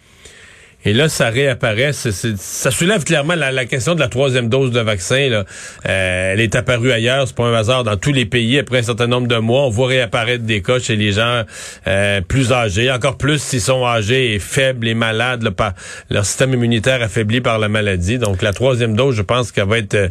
Et 0.85 0.93
là, 0.93 1.09
ça 1.09 1.31
réapparaît. 1.31 1.93
Ça 1.93 2.71
soulève 2.71 3.05
clairement 3.05 3.35
la, 3.35 3.53
la 3.53 3.65
question 3.65 3.95
de 3.95 4.01
la 4.01 4.09
troisième 4.09 4.49
dose 4.49 4.71
de 4.71 4.81
vaccin. 4.81 5.29
Là. 5.31 5.45
Euh, 5.89 6.33
elle 6.33 6.41
est 6.41 6.55
apparue 6.55 6.93
ailleurs, 6.93 7.27
c'est 7.27 7.37
pas 7.37 7.45
un 7.45 7.55
hasard. 7.55 7.85
Dans 7.85 7.97
tous 7.97 8.13
les 8.13 8.27
pays, 8.27 8.59
après 8.59 8.79
un 8.79 8.83
certain 8.83 9.07
nombre 9.07 9.27
de 9.27 9.37
mois, 9.37 9.63
on 9.63 9.71
voit 9.71 9.89
réapparaître 9.89 10.45
des 10.45 10.63
cas 10.63 10.79
chez 10.79 10.97
les 10.97 11.13
gens 11.13 11.45
euh, 11.87 12.21
plus 12.21 12.53
âgés. 12.53 12.91
Encore 12.91 13.17
plus 13.17 13.41
s'ils 13.43 13.61
sont 13.61 13.85
âgés 13.87 14.35
et 14.35 14.39
faibles 14.39 14.87
et 14.87 14.95
malades, 14.95 15.43
là, 15.43 15.51
par 15.51 15.73
leur 16.11 16.27
système 16.27 16.53
immunitaire 16.53 17.03
affaibli 17.03 17.41
par 17.41 17.59
la 17.59 17.69
maladie. 17.69 18.19
Donc 18.19 18.43
la 18.43 18.53
troisième 18.53 18.95
dose, 18.95 19.15
je 19.17 19.23
pense 19.23 19.53
qu'elle 19.53 19.69
va 19.69 19.79
être 19.79 19.95
euh, 19.95 20.09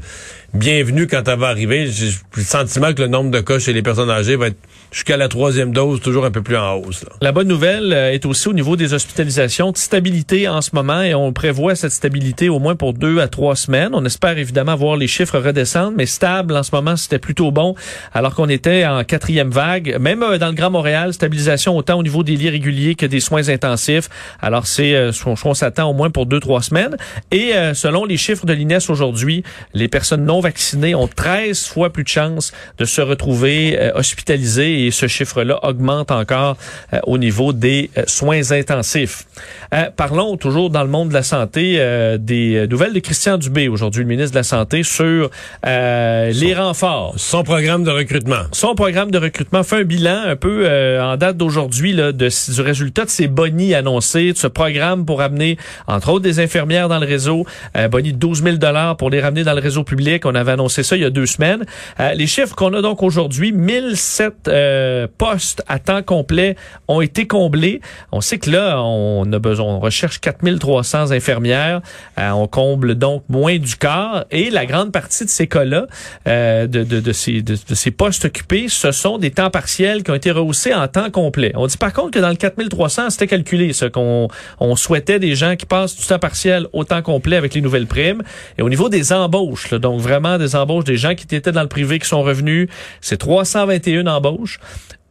bienvenue 0.54 1.08
quand 1.08 1.28
elle 1.28 1.40
va 1.40 1.50
arriver. 1.50 1.88
J'ai 1.88 2.12
le 2.36 2.44
sentiment 2.44 2.94
que 2.94 3.02
le 3.02 3.08
nombre 3.08 3.32
de 3.32 3.42
cas 3.42 3.60
chez 3.60 3.74
les 3.74 3.82
personnes 3.82 4.10
âgées 4.10 4.36
va 4.36 4.48
être 4.48 4.58
jusqu'à 4.94 5.18
la 5.18 5.28
troisième 5.28 5.74
dose 5.74 6.00
toujours 6.02 6.24
un 6.24 6.32
peu 6.32 6.44
plus 6.44 6.56
en 6.56 6.76
hausse. 6.76 7.04
La 7.20 7.32
bonne 7.32 7.48
nouvelle 7.48 7.92
euh, 7.92 8.14
est 8.14 8.26
aussi 8.26 8.48
au 8.48 8.54
niveau 8.54 8.76
des 8.76 8.94
hospitalisations, 8.94 9.72
de 9.72 9.78
stabilité 9.78 10.48
en 10.48 10.62
ce 10.62 10.70
moment 10.74 11.02
et 11.02 11.16
on 11.16 11.34
prévoit 11.34 11.76
cette 11.76 11.92
stabilité 11.92 12.48
au 12.48 12.60
moins 12.60 12.76
pour 12.76 12.94
deux 12.94 13.20
à 13.20 13.28
trois 13.28 13.56
semaines. 13.56 13.90
On 13.94 14.06
espère 14.06 14.38
évidemment 14.38 14.76
voir 14.76 14.96
les 14.96 15.08
chiffres 15.08 15.40
redescendre, 15.40 15.94
mais 15.98 16.06
stable 16.06 16.56
en 16.56 16.62
ce 16.62 16.70
moment, 16.74 16.96
c'était 16.96 17.18
plutôt 17.18 17.52
bon 17.52 17.74
alors 18.14 18.36
qu'on 18.36 18.48
était 18.50 18.86
en 18.86 19.04
quatrième 19.04 19.50
vague. 19.50 19.98
Même 20.00 20.22
euh, 20.22 20.38
dans 20.38 20.48
le 20.48 20.54
Grand 20.54 20.70
Montréal, 20.70 21.12
stabilisation 21.14 21.76
autant 21.76 21.98
au 21.98 22.04
niveau 22.04 22.22
des 22.24 22.36
lits 22.36 22.52
réguliers 22.52 22.94
que 22.94 23.08
des 23.08 23.20
soins 23.20 23.50
intensifs. 23.50 24.10
Alors 24.42 24.68
c'est, 24.68 24.94
euh, 24.94 25.12
on, 25.26 25.34
on 25.44 25.54
s'attend 25.56 25.90
au 25.90 25.94
moins 25.94 26.12
pour 26.12 26.28
deux, 26.28 26.40
trois 26.40 26.62
semaines. 26.62 26.96
Et 27.32 27.54
selon 27.74 28.06
les 28.06 28.18
chiffres 28.18 28.46
de 28.46 28.54
l'INES 28.54 28.90
aujourd'hui, 28.90 29.44
les 29.74 29.88
personnes 29.88 30.26
non 30.26 30.40
vaccinées 30.40 30.94
ont 30.94 31.08
13 31.08 31.66
fois 31.66 31.92
plus 31.92 32.04
de 32.04 32.10
chances 32.10 32.52
de 32.78 32.86
se 32.86 33.02
retrouver 33.02 33.92
hospitalisées 33.96 34.83
et 34.88 34.92
ce 34.92 35.08
chiffre-là 35.08 35.60
augmente 35.64 36.12
encore 36.12 36.58
euh, 36.94 37.00
au 37.04 37.18
niveau 37.18 37.54
des 37.54 37.90
euh, 37.98 38.04
soins 38.08 38.52
intensifs. 38.52 39.26
Euh, 39.74 39.90
parlons 39.96 40.38
toujours 40.38 40.70
dans 40.70 40.84
le 40.84 40.90
monde 40.90 41.10
de 41.10 41.14
la 41.14 41.24
santé 41.24 41.76
euh, 41.78 42.18
des 42.18 42.68
nouvelles 42.68 42.94
de 42.94 43.00
Christian 43.00 43.38
Dubé, 43.38 43.68
aujourd'hui 43.68 44.02
le 44.04 44.08
ministre 44.08 44.32
de 44.32 44.40
la 44.40 44.44
Santé, 44.44 44.84
sur 44.84 45.30
euh, 45.66 46.32
les 46.32 46.54
renforts. 46.54 47.14
Son 47.18 47.44
programme 47.44 47.84
de 47.84 47.92
recrutement. 47.92 48.44
Son 48.52 48.76
programme 48.76 49.12
de 49.12 49.18
recrutement 49.18 49.64
fait 49.64 49.78
un 49.78 49.84
bilan 49.84 50.22
un 50.26 50.36
peu 50.36 50.64
euh, 50.66 51.02
en 51.02 51.18
date 51.18 51.38
d'aujourd'hui 51.38 51.94
du 51.94 52.62
résultat 52.62 53.06
de 53.06 53.10
ces 53.10 53.28
bonnies 53.28 53.74
annoncés, 53.74 54.34
de 54.34 54.38
ce 54.38 54.48
programme 54.48 55.06
pour 55.06 55.22
amener, 55.22 55.58
entre 55.88 56.10
autres, 56.10 56.24
des 56.24 56.40
infirmières 56.40 56.90
dans 56.90 57.00
le 57.00 57.06
réseau, 57.06 57.46
euh, 57.78 57.88
bonnies 57.88 58.14
de 58.14 58.18
12 58.18 58.44
000 58.44 58.58
pour 58.98 59.10
les 59.10 59.22
ramener 59.22 59.44
dans 59.44 59.54
le 59.54 59.62
réseau 59.62 59.84
public. 59.84 60.26
On 60.26 60.36
avait 60.36 60.52
annoncé 60.52 60.84
ça 60.84 60.96
il 60.96 61.02
y 61.02 61.06
a 61.06 61.10
deux 61.10 61.26
semaines. 61.26 61.66
Euh, 62.00 62.14
les 62.14 62.28
chiffres 62.28 62.56
qu'on 62.56 62.74
a 62.74 62.82
donc 62.82 63.04
aujourd'hui, 63.04 63.52
1007 63.52 64.48
euh, 64.74 65.08
postes 65.18 65.64
à 65.68 65.80
temps 65.80 66.02
complet 66.04 66.56
ont 66.88 67.02
été 67.02 67.28
comblés. 67.28 67.82
On 68.12 68.22
sait 68.22 68.38
que 68.38 68.50
là, 68.50 68.82
on 68.82 69.32
a 69.32 69.40
besoin, 69.40 69.66
on 69.66 69.80
recherche 69.80 70.20
4300 70.20 71.12
infirmières. 71.12 71.82
Euh, 72.20 72.30
on 72.32 72.48
comble 72.48 72.96
donc 72.96 73.24
moins 73.30 73.58
du 73.58 73.76
quart. 73.76 74.26
Et 74.32 74.50
la 74.50 74.66
grande 74.66 74.92
partie 74.92 75.26
de 75.26 75.30
ces 75.30 75.48
cas-là, 75.48 75.88
euh, 76.28 76.68
de, 76.68 76.84
de, 76.84 77.00
de, 77.00 77.12
ces, 77.12 77.42
de, 77.42 77.56
de 77.56 77.76
ces 77.76 77.92
postes 77.92 78.26
occupés, 78.26 78.66
ce 78.68 78.92
sont 78.92 79.18
des 79.18 79.32
temps 79.32 79.50
partiels 79.50 80.04
qui 80.04 80.12
ont 80.12 80.16
été 80.16 80.32
rehaussés 80.32 80.74
en 80.74 80.88
temps 80.88 81.10
complet. 81.12 81.52
On 81.56 81.68
dit 81.68 81.78
par 81.78 81.94
contre 81.94 82.12
que 82.12 82.20
dans 82.20 82.30
le 82.30 82.36
4300, 82.36 83.10
c'était 83.12 83.28
calculé, 83.28 83.74
ce 83.74 83.86
qu'on 83.86 84.28
on 84.60 84.76
souhaitait 84.76 85.20
des 85.20 85.36
gens 85.36 85.56
qui 85.56 85.66
passent 85.66 85.96
du 85.96 86.06
temps 86.06 86.20
partiel 86.20 86.68
au 86.74 86.84
temps 86.84 87.02
complet 87.02 87.38
avec 87.38 87.54
les 87.54 87.62
nouvelles 87.62 87.88
primes. 87.88 88.24
Et 88.58 88.62
au 88.62 88.70
niveau 88.70 88.90
des 88.90 89.14
embauches, 89.14 89.72
là, 89.72 89.80
donc 89.80 90.00
vraiment 90.00 90.38
des 90.38 90.56
embauches 90.56 90.86
des 90.86 90.98
gens 90.98 91.16
qui 91.16 91.24
étaient 91.36 91.52
dans 91.52 91.62
le 91.62 91.68
privé 91.68 92.00
qui 92.00 92.08
sont 92.08 92.24
revenus, 92.24 92.70
c'est 93.02 93.18
321 93.18 94.08
embauches. 94.08 94.60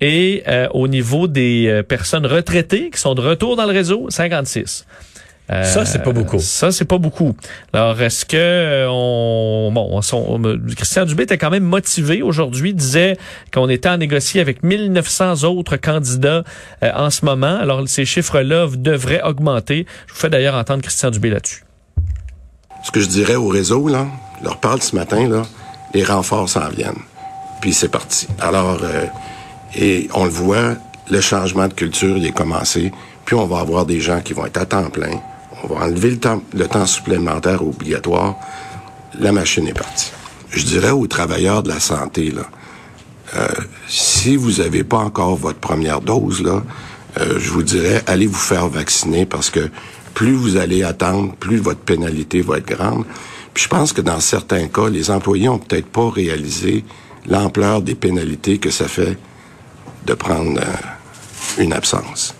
Et 0.00 0.42
euh, 0.48 0.68
au 0.72 0.88
niveau 0.88 1.28
des 1.28 1.66
euh, 1.68 1.82
personnes 1.82 2.26
retraitées 2.26 2.90
qui 2.90 2.98
sont 3.00 3.14
de 3.14 3.20
retour 3.20 3.56
dans 3.56 3.66
le 3.66 3.72
réseau, 3.72 4.06
56. 4.10 4.86
Euh, 5.50 5.64
Ça, 5.64 5.84
c'est 5.84 6.02
pas 6.02 6.12
beaucoup. 6.12 6.38
Ça, 6.38 6.70
c'est 6.72 6.84
pas 6.84 6.98
beaucoup. 6.98 7.36
Alors, 7.72 8.00
est-ce 8.00 8.24
que 8.24 8.36
euh, 8.36 8.86
on, 8.88 9.70
bon, 9.72 10.00
on- 10.00 10.34
on- 10.34 10.58
Christian 10.76 11.04
Dubé 11.04 11.24
était 11.24 11.36
quand 11.36 11.50
même 11.50 11.64
motivé 11.64 12.22
aujourd'hui, 12.22 12.74
disait 12.74 13.16
qu'on 13.52 13.68
était 13.68 13.88
en 13.88 13.98
négocier 13.98 14.40
avec 14.40 14.62
1900 14.62 15.44
autres 15.44 15.76
candidats 15.76 16.42
euh, 16.82 16.90
en 16.94 17.10
ce 17.10 17.24
moment. 17.24 17.58
Alors, 17.60 17.86
ces 17.88 18.04
chiffres-là 18.04 18.68
devraient 18.76 19.22
augmenter. 19.22 19.84
Je 20.06 20.14
vous 20.14 20.18
fais 20.20 20.30
d'ailleurs 20.30 20.54
entendre 20.54 20.82
Christian 20.82 21.10
Dubé 21.10 21.30
là-dessus. 21.30 21.64
Ce 22.84 22.90
que 22.90 23.00
je 23.00 23.06
dirais 23.08 23.36
au 23.36 23.48
réseau, 23.48 23.88
là, 23.88 24.06
je 24.40 24.44
leur 24.44 24.58
parle 24.58 24.80
ce 24.82 24.96
matin, 24.96 25.28
là, 25.28 25.42
les 25.94 26.02
renforts 26.04 26.48
s'en 26.48 26.68
viennent. 26.70 27.02
Puis 27.60 27.72
c'est 27.74 27.88
parti. 27.90 28.26
Alors, 28.40 28.80
euh, 28.82 29.04
et 29.76 30.08
on 30.14 30.24
le 30.24 30.30
voit, 30.30 30.74
le 31.10 31.20
changement 31.20 31.68
de 31.68 31.74
culture, 31.74 32.16
il 32.16 32.26
est 32.26 32.32
commencé. 32.32 32.92
Puis 33.24 33.34
on 33.34 33.46
va 33.46 33.60
avoir 33.60 33.86
des 33.86 34.00
gens 34.00 34.20
qui 34.20 34.32
vont 34.32 34.46
être 34.46 34.58
à 34.58 34.66
temps 34.66 34.90
plein. 34.90 35.20
On 35.62 35.74
va 35.74 35.84
enlever 35.84 36.10
le 36.10 36.18
temps, 36.18 36.42
le 36.54 36.66
temps 36.66 36.86
supplémentaire 36.86 37.62
obligatoire. 37.66 38.36
La 39.18 39.32
machine 39.32 39.66
est 39.68 39.74
partie. 39.74 40.10
Je 40.50 40.64
dirais 40.64 40.90
aux 40.90 41.06
travailleurs 41.06 41.62
de 41.62 41.68
la 41.68 41.80
santé, 41.80 42.30
là, 42.30 42.42
euh, 43.36 43.48
si 43.88 44.36
vous 44.36 44.62
n'avez 44.62 44.84
pas 44.84 44.98
encore 44.98 45.36
votre 45.36 45.58
première 45.58 46.00
dose, 46.00 46.42
là, 46.42 46.62
euh, 47.20 47.38
je 47.38 47.50
vous 47.50 47.62
dirais, 47.62 48.02
allez 48.06 48.26
vous 48.26 48.34
faire 48.34 48.68
vacciner 48.68 49.24
parce 49.24 49.50
que 49.50 49.70
plus 50.14 50.32
vous 50.32 50.56
allez 50.56 50.82
attendre, 50.82 51.34
plus 51.36 51.56
votre 51.56 51.80
pénalité 51.80 52.42
va 52.42 52.58
être 52.58 52.66
grande. 52.66 53.04
Puis 53.54 53.64
je 53.64 53.68
pense 53.68 53.92
que 53.92 54.00
dans 54.00 54.20
certains 54.20 54.68
cas, 54.68 54.88
les 54.88 55.10
employés 55.10 55.48
ont 55.48 55.58
peut-être 55.58 55.86
pas 55.86 56.10
réalisé 56.10 56.84
l'ampleur 57.26 57.80
des 57.82 57.94
pénalités 57.94 58.58
que 58.58 58.70
ça 58.70 58.88
fait 58.88 59.16
de 60.06 60.14
prendre 60.14 60.60
euh, 60.60 61.62
une 61.62 61.72
absence. 61.72 62.34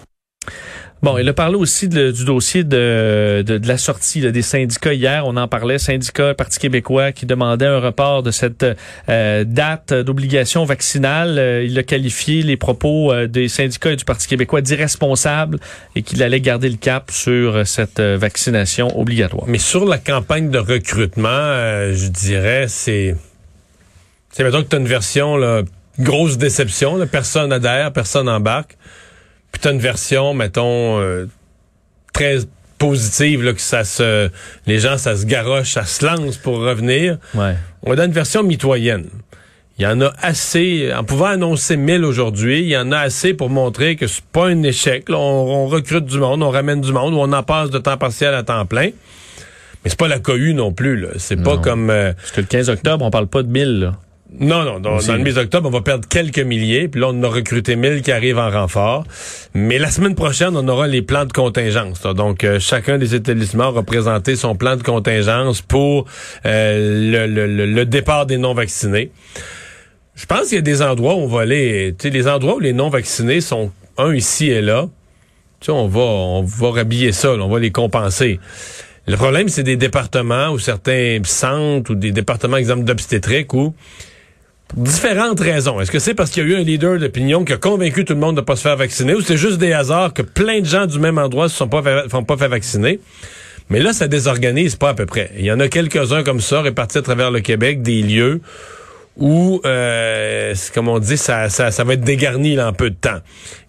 Bon, 1.02 1.19
il 1.19 1.28
a 1.28 1.33
parlé 1.33 1.57
aussi 1.57 1.88
de- 1.88 2.12
du 2.12 2.25
dossier 2.25 2.62
de, 2.62 3.42
de, 3.45 3.59
de 3.59 3.66
la 3.66 3.76
sortie 3.76 4.21
là, 4.21 4.31
des 4.31 4.40
syndicats 4.42 4.95
hier. 4.95 5.26
On 5.26 5.37
en 5.37 5.49
parlait, 5.49 5.81
syndicats 5.81 6.33
Parti 6.33 6.61
québécois 6.61 7.11
qui 7.11 7.26
demandait 7.26 7.66
un 7.66 7.81
report 7.81 8.23
de 8.23 8.31
cette 8.31 8.64
euh, 9.09 9.42
date 9.42 9.92
d'obligation 9.92 10.64
vaccinale. 10.64 11.40
Euh, 11.40 11.64
il 11.64 11.76
a 11.76 11.83
qualifié 11.83 12.45
les 12.45 12.57
propos 12.57 13.12
euh, 13.12 13.26
des 13.26 13.49
syndicats 13.49 13.90
et 13.90 13.97
du 13.97 14.04
Parti 14.04 14.28
québécois 14.28 14.61
d'irresponsables 14.61 15.59
et 15.97 16.02
qu'il 16.02 16.23
allait 16.23 16.40
garder 16.40 16.69
le 16.69 16.76
cap 16.76 17.11
sur 17.11 17.66
cette 17.66 18.00
vaccination 18.00 18.97
obligatoire. 18.97 19.47
Mais 19.49 19.59
sur 19.59 19.85
la 19.85 19.99
campagne 19.99 20.50
de 20.50 20.59
recrutement, 20.59 21.28
euh, 21.31 21.95
je 21.97 22.07
dirais, 22.07 22.66
c'est... 22.69 23.16
C'est 24.31 24.45
mettons 24.45 24.62
que 24.62 24.69
tu 24.69 24.76
as 24.76 24.78
une 24.78 24.87
version, 24.87 25.37
là, 25.37 25.62
grosse 25.99 26.38
déception, 26.38 26.96
là, 26.96 27.06
personne 27.06 27.52
adhère, 27.52 27.92
personne 27.92 28.28
embarque. 28.28 28.76
Puis 29.52 29.61
tu 29.62 29.68
une 29.68 29.78
version, 29.78 30.32
mettons, 30.34 30.99
euh, 31.00 31.26
très 32.12 32.38
positive, 32.78 33.42
là, 33.44 33.52
que 33.52 33.61
ça 33.61 33.84
se... 33.84 34.30
Les 34.66 34.78
gens, 34.78 34.99
ça 34.99 35.16
se 35.16 35.25
garoche, 35.26 35.72
ça 35.72 35.84
se 35.84 36.04
lance 36.04 36.37
pour 36.37 36.56
revenir. 36.58 37.18
Ouais. 37.34 37.54
On 37.84 37.96
a 37.99 38.04
une 38.04 38.12
version 38.12 38.42
mitoyenne. 38.42 39.06
Il 39.78 39.84
y 39.84 39.87
en 39.87 40.00
a 40.00 40.12
assez, 40.20 40.90
en 40.94 41.02
pouvant 41.04 41.26
annoncer 41.26 41.76
1000 41.76 42.04
aujourd'hui, 42.04 42.61
il 42.61 42.68
y 42.68 42.76
en 42.76 42.92
a 42.92 42.99
assez 42.99 43.34
pour 43.34 43.50
montrer 43.50 43.96
que 43.96 44.06
c'est 44.06 44.25
pas 44.25 44.46
un 44.49 44.62
échec. 44.62 45.08
là. 45.08 45.16
On, 45.18 45.64
on 45.64 45.66
recrute 45.66 46.04
du 46.04 46.18
monde, 46.18 46.42
on 46.42 46.50
ramène 46.50 46.80
du 46.80 46.92
monde, 46.92 47.14
ou 47.14 47.18
on 47.18 47.32
en 47.32 47.42
passe 47.42 47.70
de 47.70 47.78
temps 47.78 47.96
partiel 47.96 48.34
à 48.34 48.42
temps 48.42 48.66
plein. 48.66 48.90
Mais 49.84 49.90
c'est 49.90 49.99
pas 49.99 50.08
la 50.08 50.18
cohue 50.18 50.54
non 50.54 50.72
plus. 50.72 50.96
là. 51.00 51.08
C'est 51.18 51.42
pas 51.42 51.58
comme... 51.58 51.90
euh, 51.90 52.12
Parce 52.12 52.30
que 52.32 52.40
le 52.42 52.46
15 52.46 52.68
octobre, 52.70 53.04
on 53.04 53.11
parle 53.11 53.26
pas 53.26 53.42
de 53.42 53.49
1000. 53.49 53.80
Là. 53.80 53.92
Non, 54.41 54.65
non, 54.65 54.81
dans, 54.81 54.97
le 54.99 55.19
mes 55.19 55.37
octobre, 55.39 55.69
on 55.69 55.73
va 55.73 55.83
perdre 55.83 56.09
quelques 56.09 56.39
milliers, 56.39 56.89
puis 56.89 57.01
là, 57.01 57.09
on 57.11 57.23
a 57.23 57.29
recruté 57.29 57.77
1000 57.77 58.03
qui 58.03 58.11
arrivent 58.12 58.39
en 58.39 58.51
renfort. 58.51 59.05
Mais 59.55 59.79
la 59.79 59.91
semaine 59.91 60.15
prochaine, 60.15 60.57
on 60.57 60.67
aura 60.69 60.87
les 60.89 61.03
plans 61.03 61.25
de 61.27 61.33
contingence. 61.33 62.03
là. 62.05 62.15
Donc, 62.15 62.43
euh, 62.45 62.59
chacun 62.59 62.99
des 62.99 63.15
établissements 63.15 63.69
aura 63.69 63.83
présenté 63.83 64.35
son 64.37 64.55
plan 64.55 64.77
de 64.77 64.83
contingence 64.83 65.61
pour 65.61 66.07
euh, 66.47 67.27
le, 67.27 67.33
le- 67.33 67.47
le- 67.47 67.67
le 67.67 67.85
départ 67.85 68.27
des 68.27 68.39
non-vaccinés. 68.39 69.11
Je 70.15 70.27
pense 70.27 70.49
qu'il 70.49 70.57
y 70.57 70.59
a 70.59 70.62
des 70.62 70.83
endroits 70.83 71.15
où 71.15 71.19
on 71.21 71.27
va 71.27 71.43
aller... 71.43 71.95
Tu 71.99 72.09
sais, 72.09 72.11
les 72.15 72.29
endroits 72.29 72.57
où 72.57 72.61
les 72.61 72.73
non-vaccinés 72.73 73.41
sont, 73.41 73.71
un, 73.99 74.15
ici 74.15 74.51
et 74.51 74.61
là, 74.62 74.89
tu 75.61 75.67
sais, 75.67 75.73
on 75.73 75.89
va, 75.89 76.01
on 76.01 76.43
va 76.43 76.71
rhabiller 76.71 77.12
ça, 77.12 77.37
là, 77.37 77.43
on 77.45 77.49
va 77.49 77.59
les 77.59 77.71
compenser. 77.71 78.41
Le 79.07 79.17
problème, 79.17 79.49
c'est 79.49 79.62
des 79.62 79.77
départements 79.77 80.51
ou 80.51 80.59
certains 80.59 81.19
centres 81.25 81.91
ou 81.93 81.95
des 81.95 82.12
départements, 82.12 82.57
exemple 82.57 82.85
d'obstétrique, 82.85 83.53
où 83.55 83.75
différentes 84.76 85.41
raisons. 85.41 85.81
Est-ce 85.81 85.91
que 85.91 85.99
c'est 85.99 86.14
parce 86.14 86.31
qu'il 86.31 86.43
y 86.43 86.47
a 86.47 86.49
eu 86.50 86.61
un 86.61 86.64
leader 86.64 86.99
d'opinion 86.99 87.45
qui 87.45 87.52
a 87.52 87.57
convaincu 87.57 88.05
tout 88.05 88.14
le 88.14 88.21
monde 88.21 88.37
de 88.37 88.41
ne 88.41 88.45
pas 88.45 88.57
se 88.57 88.62
faire 88.62 88.76
vacciner 88.76 89.14
ou 89.14 89.21
c'est 89.21 89.37
juste 89.37 89.59
des 89.59 89.73
hasards 89.73 90.14
que 90.14 90.23
plein 90.23 90.61
de 90.61 90.67
gens 90.67 90.87
du 90.87 90.99
même 90.99 91.19
endroit 91.19 91.45
ne 91.45 91.49
se 91.49 91.57
sont 91.57 91.69
pas 91.69 91.83
fait, 91.83 92.25
pas 92.25 92.37
fait 92.37 92.49
vacciner? 92.49 93.00
Mais 93.71 93.81
là, 93.81 93.93
ça 93.93 94.09
désorganise 94.09 94.76
pas 94.76 94.91
à 94.91 94.95
peu 94.95 95.07
près. 95.07 95.31
Il 95.38 95.45
y 95.45 95.52
en 95.52 95.61
a 95.61 95.69
quelques-uns 95.69 96.23
comme 96.23 96.41
ça 96.41 96.61
répartis 96.62 96.99
à 96.99 97.02
travers 97.02 97.31
le 97.31 97.41
Québec, 97.41 97.83
des 97.83 98.02
lieux 98.02 98.41
où, 99.17 99.61
euh, 99.64 100.55
comme 100.75 100.88
on 100.88 100.99
dit, 100.99 101.17
ça, 101.17 101.49
ça, 101.49 101.71
ça 101.71 101.85
va 101.85 101.95
être 101.95 102.00
dégarni 102.00 102.55
là, 102.55 102.69
en 102.69 102.73
peu 102.73 102.91
de 102.91 102.97
temps. 102.97 103.21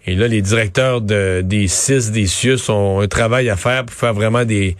Et 0.06 0.14
là, 0.14 0.26
les 0.26 0.42
directeurs 0.42 1.00
de, 1.00 1.42
des 1.42 1.68
CIS, 1.68 2.10
des 2.10 2.26
CIUS 2.26 2.70
ont 2.70 3.00
un 3.00 3.08
travail 3.08 3.50
à 3.50 3.56
faire 3.56 3.84
pour 3.84 3.94
faire 3.94 4.14
vraiment 4.14 4.44
des, 4.44 4.76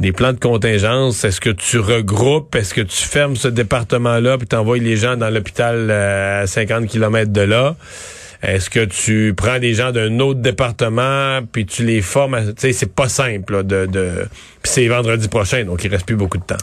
des 0.00 0.12
plans 0.12 0.32
de 0.32 0.38
contingence? 0.38 1.24
Est-ce 1.24 1.40
que 1.40 1.50
tu 1.50 1.78
regroupes, 1.78 2.54
est-ce 2.56 2.74
que 2.74 2.80
tu 2.80 3.02
fermes 3.02 3.36
ce 3.36 3.48
département-là 3.48 4.38
puis 4.38 4.46
t'envoies 4.46 4.78
les 4.78 4.96
gens 4.96 5.16
dans 5.16 5.30
l'hôpital 5.30 5.88
euh, 5.90 6.42
à 6.42 6.46
50 6.46 6.86
km 6.86 7.30
de 7.30 7.42
là? 7.42 7.76
Est-ce 8.42 8.70
que 8.70 8.86
tu 8.86 9.34
prends 9.36 9.58
des 9.58 9.74
gens 9.74 9.92
d'un 9.92 10.18
autre 10.18 10.40
département 10.40 11.40
puis 11.52 11.66
tu 11.66 11.84
les 11.84 12.00
formes? 12.00 12.38
Tu 12.54 12.54
sais, 12.56 12.72
c'est 12.72 12.94
pas 12.94 13.08
simple 13.08 13.64
de, 13.64 13.84
de... 13.84 14.26
Puis 14.62 14.72
c'est 14.72 14.88
vendredi 14.88 15.28
prochain, 15.28 15.64
donc 15.64 15.84
il 15.84 15.90
reste 15.90 16.06
plus 16.06 16.16
beaucoup 16.16 16.38
de 16.38 16.44
temps. 16.44 16.56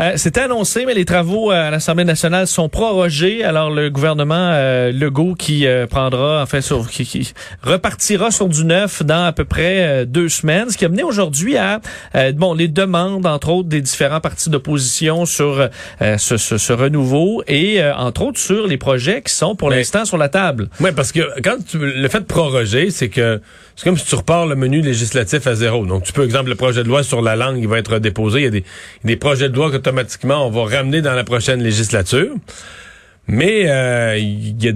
Euh, 0.00 0.12
C'était 0.16 0.40
annoncé, 0.40 0.86
mais 0.86 0.94
les 0.94 1.04
travaux 1.04 1.50
à 1.50 1.68
l'Assemblée 1.68 2.04
nationale 2.04 2.46
sont 2.46 2.70
prorogés. 2.70 3.44
Alors 3.44 3.70
le 3.70 3.90
gouvernement 3.90 4.50
euh, 4.52 4.92
Legault 4.92 5.34
qui 5.34 5.66
euh, 5.66 5.86
prendra, 5.86 6.42
enfin, 6.42 6.62
sur, 6.62 6.88
qui, 6.88 7.04
qui, 7.04 7.34
repartira 7.62 8.30
sur 8.30 8.48
du 8.48 8.64
neuf 8.64 9.02
dans 9.02 9.26
à 9.26 9.32
peu 9.32 9.44
près 9.44 9.82
euh, 9.82 10.04
deux 10.06 10.30
semaines, 10.30 10.70
ce 10.70 10.78
qui 10.78 10.86
a 10.86 10.88
mené 10.88 11.02
aujourd'hui 11.02 11.58
à 11.58 11.82
euh, 12.14 12.32
bon 12.32 12.54
les 12.54 12.68
demandes 12.68 13.26
entre 13.26 13.50
autres 13.50 13.68
des 13.68 13.82
différents 13.82 14.20
partis 14.20 14.48
d'opposition 14.48 15.26
sur 15.26 15.68
ce, 16.00 16.36
ce, 16.38 16.56
ce, 16.56 16.72
renouveau 16.72 17.42
et 17.46 17.82
entre 17.84 18.22
autres 18.22 18.40
sur 18.40 18.66
les 18.66 18.78
projets 18.78 19.20
qui 19.20 19.34
sont 19.34 19.54
pour 19.54 19.68
l'instant 19.68 20.06
sur 20.06 20.16
la 20.16 20.28
table. 20.28 20.68
Oui, 20.80 20.90
parce 20.96 21.12
que 21.12 21.20
quand 21.42 21.56
tu, 21.66 21.78
le 21.78 22.08
fait 22.08 22.20
de 22.20 22.24
proroger, 22.24 22.90
c'est 22.90 23.08
que 23.08 23.40
c'est 23.76 23.84
comme 23.84 23.96
si 23.96 24.06
tu 24.06 24.14
repars 24.14 24.46
le 24.46 24.56
menu 24.56 24.80
législatif 24.80 25.46
à 25.46 25.54
zéro. 25.54 25.86
Donc 25.86 26.04
tu 26.04 26.12
peux, 26.12 26.24
exemple, 26.24 26.48
le 26.50 26.54
projet 26.54 26.82
de 26.82 26.88
loi 26.88 27.02
sur 27.02 27.22
la 27.22 27.36
langue, 27.36 27.58
il 27.58 27.68
va 27.68 27.78
être 27.78 27.98
déposé. 27.98 28.40
Il 28.40 28.44
y 28.44 28.46
a 28.46 28.50
des, 28.50 28.64
des 29.04 29.16
projets 29.16 29.48
de 29.48 29.56
loi 29.56 29.70
qu'automatiquement 29.90 30.46
on 30.46 30.50
va 30.50 30.76
ramener 30.76 31.02
dans 31.02 31.14
la 31.14 31.24
prochaine 31.24 31.62
législature. 31.62 32.34
Mais 33.26 33.70
euh, 33.70 34.18
y 34.18 34.68
a, 34.68 34.72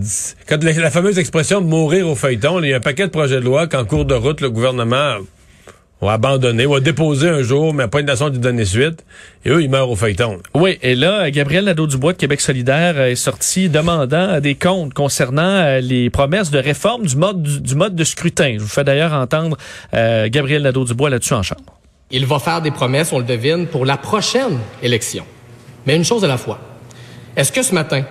quand 0.49 0.63
la, 0.63 0.91
fameuse 0.91 1.19
expression 1.19 1.61
de 1.61 1.67
mourir 1.67 2.09
au 2.09 2.15
feuilleton, 2.15 2.63
il 2.63 2.69
y 2.69 2.73
a 2.73 2.77
un 2.77 2.81
paquet 2.81 3.07
de 3.07 3.11
projets 3.11 3.41
de 3.41 3.45
loi 3.45 3.67
qu'en 3.67 3.85
cours 3.85 4.05
de 4.05 4.15
route, 4.15 4.41
le 4.41 4.51
gouvernement 4.51 5.17
va 6.01 6.13
abandonner, 6.13 6.67
va 6.67 6.79
déposer 6.79 7.29
un 7.29 7.43
jour, 7.43 7.75
mais 7.75 7.89
pas 7.89 8.01
une 8.01 8.07
nation 8.07 8.29
d'y 8.29 8.39
donner 8.39 8.65
suite. 8.65 9.05
Et 9.45 9.51
eux, 9.51 9.63
ils 9.63 9.71
meurent 9.71 9.91
au 9.91 9.97
feuilleton. 9.97 10.39
Oui, 10.55 10.79
et 10.83 10.95
là, 10.95 11.31
Gabriel 11.31 11.65
Nadeau-Dubois 11.65 12.13
de 12.13 12.19
Québec 12.19 12.41
solidaire 12.41 13.01
est 13.01 13.17
sorti 13.17 13.69
demandant 13.69 14.39
des 14.41 14.55
comptes 14.55 14.95
concernant 14.95 15.79
les 15.81 16.11
promesses 16.11 16.51
de 16.51 16.59
réforme 16.59 17.07
du 17.07 17.17
mode, 17.17 17.43
du, 17.43 17.61
du 17.61 17.75
mode 17.75 17.97
de 17.97 18.05
scrutin. 18.05 18.55
Je 18.55 18.61
vous 18.63 18.69
fais 18.69 18.85
d'ailleurs 18.85 19.15
entendre 19.15 19.57
euh, 19.95 20.29
Gabriel 20.31 20.63
Nadeau-Dubois 20.63 21.11
là-dessus 21.11 21.35
en 21.35 21.43
chambre. 21.43 21.81
Il 22.17 22.27
va 22.27 22.39
faire 22.39 22.63
des 22.63 22.71
promesses, 22.71 23.13
on 23.13 23.19
le 23.19 23.25
devine, 23.25 23.67
pour 23.67 23.85
la 23.85 23.97
prochaine 23.97 24.61
élection. 24.81 25.25
Mais 25.85 25.97
une 25.97 26.05
chose 26.05 26.23
à 26.25 26.29
la 26.29 26.39
fois. 26.39 26.61
Est-ce 27.35 27.51
que 27.51 27.61
ce 27.61 27.75
matin, 27.75 28.05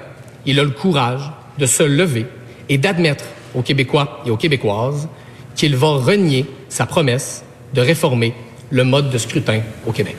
il 0.45 0.59
a 0.59 0.63
le 0.65 0.71
courage 0.71 1.31
de 1.57 1.65
se 1.65 1.83
lever 1.83 2.25
et 2.67 2.77
d'admettre 2.77 3.23
aux 3.55 3.61
Québécois 3.61 4.21
et 4.25 4.29
aux 4.29 4.35
Québécoises 4.35 5.07
qu'il 5.55 5.77
va 5.77 5.87
renier 5.87 6.45
sa 6.67 6.85
promesse 6.85 7.45
de 7.73 7.79
réformer 7.79 8.33
le 8.71 8.83
mode 8.83 9.09
de 9.09 9.17
scrutin 9.17 9.61
au 9.87 9.93
Québec? 9.93 10.17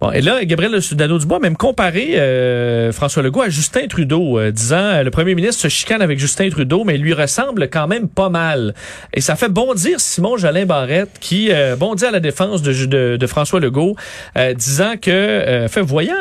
Bon, 0.00 0.10
et 0.10 0.20
là, 0.20 0.44
Gabriel 0.44 0.72
Nadeau-Dubois 0.72 1.36
a 1.36 1.40
même 1.40 1.56
comparé 1.56 2.18
euh, 2.18 2.92
François 2.92 3.22
Legault 3.22 3.42
à 3.42 3.48
Justin 3.48 3.86
Trudeau, 3.88 4.38
euh, 4.38 4.50
disant 4.50 4.76
euh, 4.76 5.02
le 5.02 5.10
premier 5.10 5.34
ministre 5.34 5.62
se 5.62 5.68
chicane 5.68 6.02
avec 6.02 6.18
Justin 6.18 6.48
Trudeau, 6.50 6.84
mais 6.84 6.96
il 6.96 7.02
lui 7.02 7.12
ressemble 7.12 7.68
quand 7.68 7.86
même 7.86 8.08
pas 8.08 8.28
mal. 8.28 8.74
Et 9.12 9.20
ça 9.20 9.36
fait 9.36 9.48
bondir 9.48 10.00
Simon 10.00 10.36
Jolin 10.36 10.66
Barrette, 10.66 11.10
qui 11.20 11.50
euh, 11.50 11.76
bondit 11.76 12.04
à 12.04 12.10
la 12.10 12.20
défense 12.20 12.62
de, 12.62 12.86
de, 12.86 13.16
de 13.16 13.26
François 13.26 13.60
Legault, 13.60 13.96
euh, 14.36 14.54
disant 14.54 14.94
que, 15.00 15.10
euh, 15.10 15.68
fait 15.68 15.80
voyant, 15.80 16.14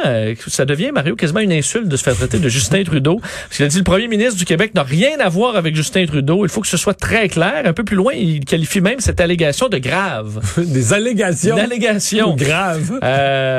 ça 0.48 0.66
devient, 0.66 0.92
Mario, 0.94 1.16
quasiment 1.16 1.40
une 1.40 1.52
insulte 1.52 1.88
de 1.88 1.98
se 1.98 2.04
faire 2.04 2.16
traiter 2.16 2.40
de 2.40 2.50
Justin 2.50 2.84
Trudeau. 2.84 3.20
Parce 3.20 3.58
qu'il 3.58 3.66
a 3.66 3.68
dit 3.68 3.78
le 3.78 3.84
premier 3.84 4.08
ministre 4.08 4.38
du 4.38 4.46
Québec 4.46 4.74
n'a 4.76 4.84
rien 4.84 5.20
à 5.20 5.30
voir 5.30 5.56
avec 5.56 5.76
Justin 5.76 6.06
Trudeau. 6.06 6.46
Il 6.46 6.50
faut 6.50 6.62
que 6.62 6.68
ce 6.68 6.78
soit 6.78 6.94
très 6.94 7.28
clair. 7.28 7.64
Un 7.66 7.74
peu 7.74 7.84
plus 7.84 7.96
loin, 7.96 8.14
il 8.14 8.46
qualifie 8.46 8.82
même 8.82 9.00
cette 9.00 9.20
allégation 9.20 9.70
de 9.70 9.78
grave. 9.78 10.40
Des 10.58 10.94
allégations? 10.94 11.58
Une 11.58 11.64
allégation. 11.64 12.36
Grave. 12.36 13.00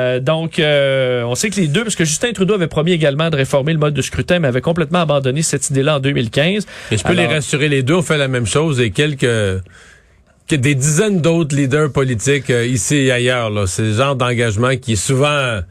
Euh, 0.05 0.19
donc, 0.19 0.59
euh, 0.59 1.23
on 1.23 1.35
sait 1.35 1.49
que 1.49 1.59
les 1.59 1.67
deux, 1.67 1.83
parce 1.83 1.95
que 1.95 2.05
Justin 2.05 2.31
Trudeau 2.33 2.53
avait 2.53 2.67
promis 2.67 2.91
également 2.91 3.29
de 3.29 3.35
réformer 3.35 3.73
le 3.73 3.79
mode 3.79 3.93
de 3.93 4.01
scrutin, 4.01 4.39
mais 4.39 4.47
avait 4.47 4.61
complètement 4.61 4.99
abandonné 4.99 5.41
cette 5.41 5.69
idée-là 5.69 5.97
en 5.97 5.99
2015. 5.99 6.65
Et 6.91 6.97
je 6.97 7.03
peux 7.03 7.09
Alors, 7.09 7.21
les 7.23 7.27
rassurer, 7.27 7.69
les 7.69 7.83
deux 7.83 7.95
ont 7.95 8.01
fait 8.01 8.17
la 8.17 8.27
même 8.27 8.45
chose 8.45 8.79
et 8.79 8.91
quelques 8.91 9.25
que 10.47 10.55
des 10.55 10.75
dizaines 10.75 11.21
d'autres 11.21 11.55
leaders 11.55 11.91
politiques 11.91 12.51
euh, 12.51 12.65
ici 12.65 12.95
et 12.95 13.11
ailleurs. 13.11 13.49
Là. 13.49 13.65
C'est 13.65 13.81
le 13.81 13.93
genre 13.93 14.15
d'engagement 14.15 14.75
qui 14.77 14.93
est 14.93 14.95
souvent 14.95 15.61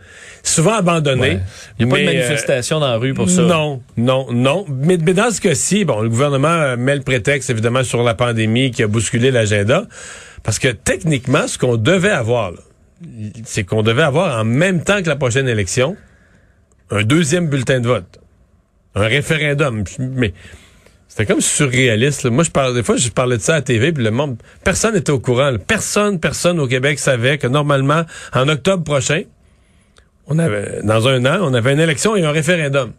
souvent 0.43 0.75
abandonné. 0.75 1.21
Ouais. 1.21 1.41
Il 1.79 1.87
n'y 1.87 1.93
a 1.93 1.95
mais, 1.95 2.05
pas 2.05 2.11
de 2.13 2.17
manifestation 2.17 2.77
euh, 2.79 2.81
dans 2.81 2.89
la 2.89 2.97
rue 2.97 3.15
pour 3.15 3.31
ça. 3.31 3.43
Non, 3.43 3.83
non, 3.97 4.27
non. 4.33 4.67
Mais, 4.69 4.99
mais 5.01 5.15
dans 5.15 5.31
ce 5.31 5.41
cas-ci, 5.41 5.85
bon, 5.85 6.01
le 6.01 6.09
gouvernement 6.09 6.77
met 6.77 6.97
le 6.97 7.03
prétexte 7.03 7.51
évidemment 7.51 7.85
sur 7.85 8.03
la 8.03 8.15
pandémie 8.15 8.73
qui 8.73 8.83
a 8.83 8.89
bousculé 8.89 9.31
l'agenda. 9.31 9.85
Parce 10.43 10.59
que 10.59 10.69
techniquement, 10.69 11.47
ce 11.47 11.57
qu'on 11.57 11.77
devait 11.77 12.11
avoir, 12.11 12.53
c'est 13.45 13.65
qu'on 13.65 13.83
devait 13.83 14.03
avoir 14.03 14.41
en 14.41 14.45
même 14.45 14.83
temps 14.83 15.03
que 15.03 15.09
la 15.09 15.17
prochaine 15.17 15.49
élection 15.49 15.97
un 16.91 17.03
deuxième 17.03 17.49
bulletin 17.49 17.81
de 17.81 17.89
vote. 17.89 18.21
Un 18.95 19.07
référendum. 19.07 19.85
Mais 19.99 20.33
c'était 21.09 21.27
comme 21.27 21.41
surréaliste. 21.41 22.25
Là. 22.25 22.31
Moi, 22.31 22.45
je 22.45 22.51
parlais 22.51 22.75
des 22.75 22.83
fois, 22.83 22.97
je 22.97 23.09
parlais 23.09 23.37
de 23.37 23.43
ça 23.43 23.57
à 23.57 23.63
TV, 23.63 23.93
puis 23.93 24.05
le 24.05 24.11
monde, 24.11 24.37
personne 24.63 24.95
n'était 24.95 25.11
au 25.11 25.19
courant. 25.19 25.53
Personne, 25.67 26.21
personne 26.21 26.61
au 26.61 26.67
Québec 26.67 26.99
savait 26.99 27.39
que 27.39 27.47
normalement, 27.47 28.05
en 28.33 28.49
octobre 28.49 28.85
prochain, 28.85 29.23
on 30.27 30.39
avait, 30.39 30.81
dans 30.83 31.09
un 31.09 31.25
an, 31.27 31.39
on 31.43 31.55
avait 31.55 31.73
une 31.73 31.81
élection 31.81 32.17
et 32.17 32.25
un 32.25 32.31
référendum. 32.31 32.93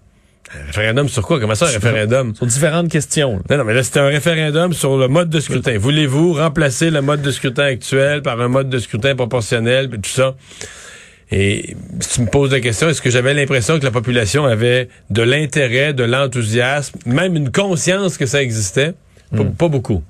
Un 0.54 0.66
référendum 0.68 1.10
sur 1.10 1.24
quoi? 1.26 1.40
Comment 1.40 1.56
ça, 1.56 1.66
un 1.66 1.70
référendum? 1.70 2.36
Sur 2.36 2.46
différentes 2.46 2.90
questions. 2.90 3.42
Non, 3.50 3.58
non, 3.58 3.64
mais 3.66 3.74
là, 3.74 3.84
c'était 3.84 4.00
un 4.00 4.08
référendum 4.08 4.74
sur 4.74 4.98
le 4.98 5.08
mode 5.08 5.30
de 5.30 5.40
scrutin. 5.40 5.78
Voulez-vous 5.78 6.34
remplacer 6.34 6.92
le 6.92 7.02
mode 7.02 7.22
de 7.22 7.32
scrutin 7.32 7.64
actuel 7.66 8.22
par 8.22 8.40
un 8.40 8.48
mode 8.48 8.70
de 8.70 8.80
scrutin 8.80 9.16
proportionnel, 9.16 9.90
puis 9.90 10.00
tout 10.00 10.10
ça? 10.10 10.36
Et 11.32 11.76
si 12.00 12.10
tu 12.16 12.22
me 12.22 12.28
poses 12.28 12.52
la 12.52 12.60
question, 12.60 12.88
est-ce 12.88 13.02
que 13.02 13.10
j'avais 13.10 13.34
l'impression 13.34 13.80
que 13.80 13.84
la 13.84 13.92
population 13.92 14.46
avait 14.46 14.90
de 15.10 15.24
l'intérêt, 15.24 15.94
de 15.94 16.04
l'enthousiasme, 16.04 17.00
même 17.08 17.36
une 17.36 17.52
conscience 17.52 18.18
que 18.18 18.28
ça 18.28 18.42
existait? 18.44 18.94
Pas, 19.36 19.44
Hmm. 19.44 19.56
pas 19.56 19.68
beaucoup. 19.68 20.04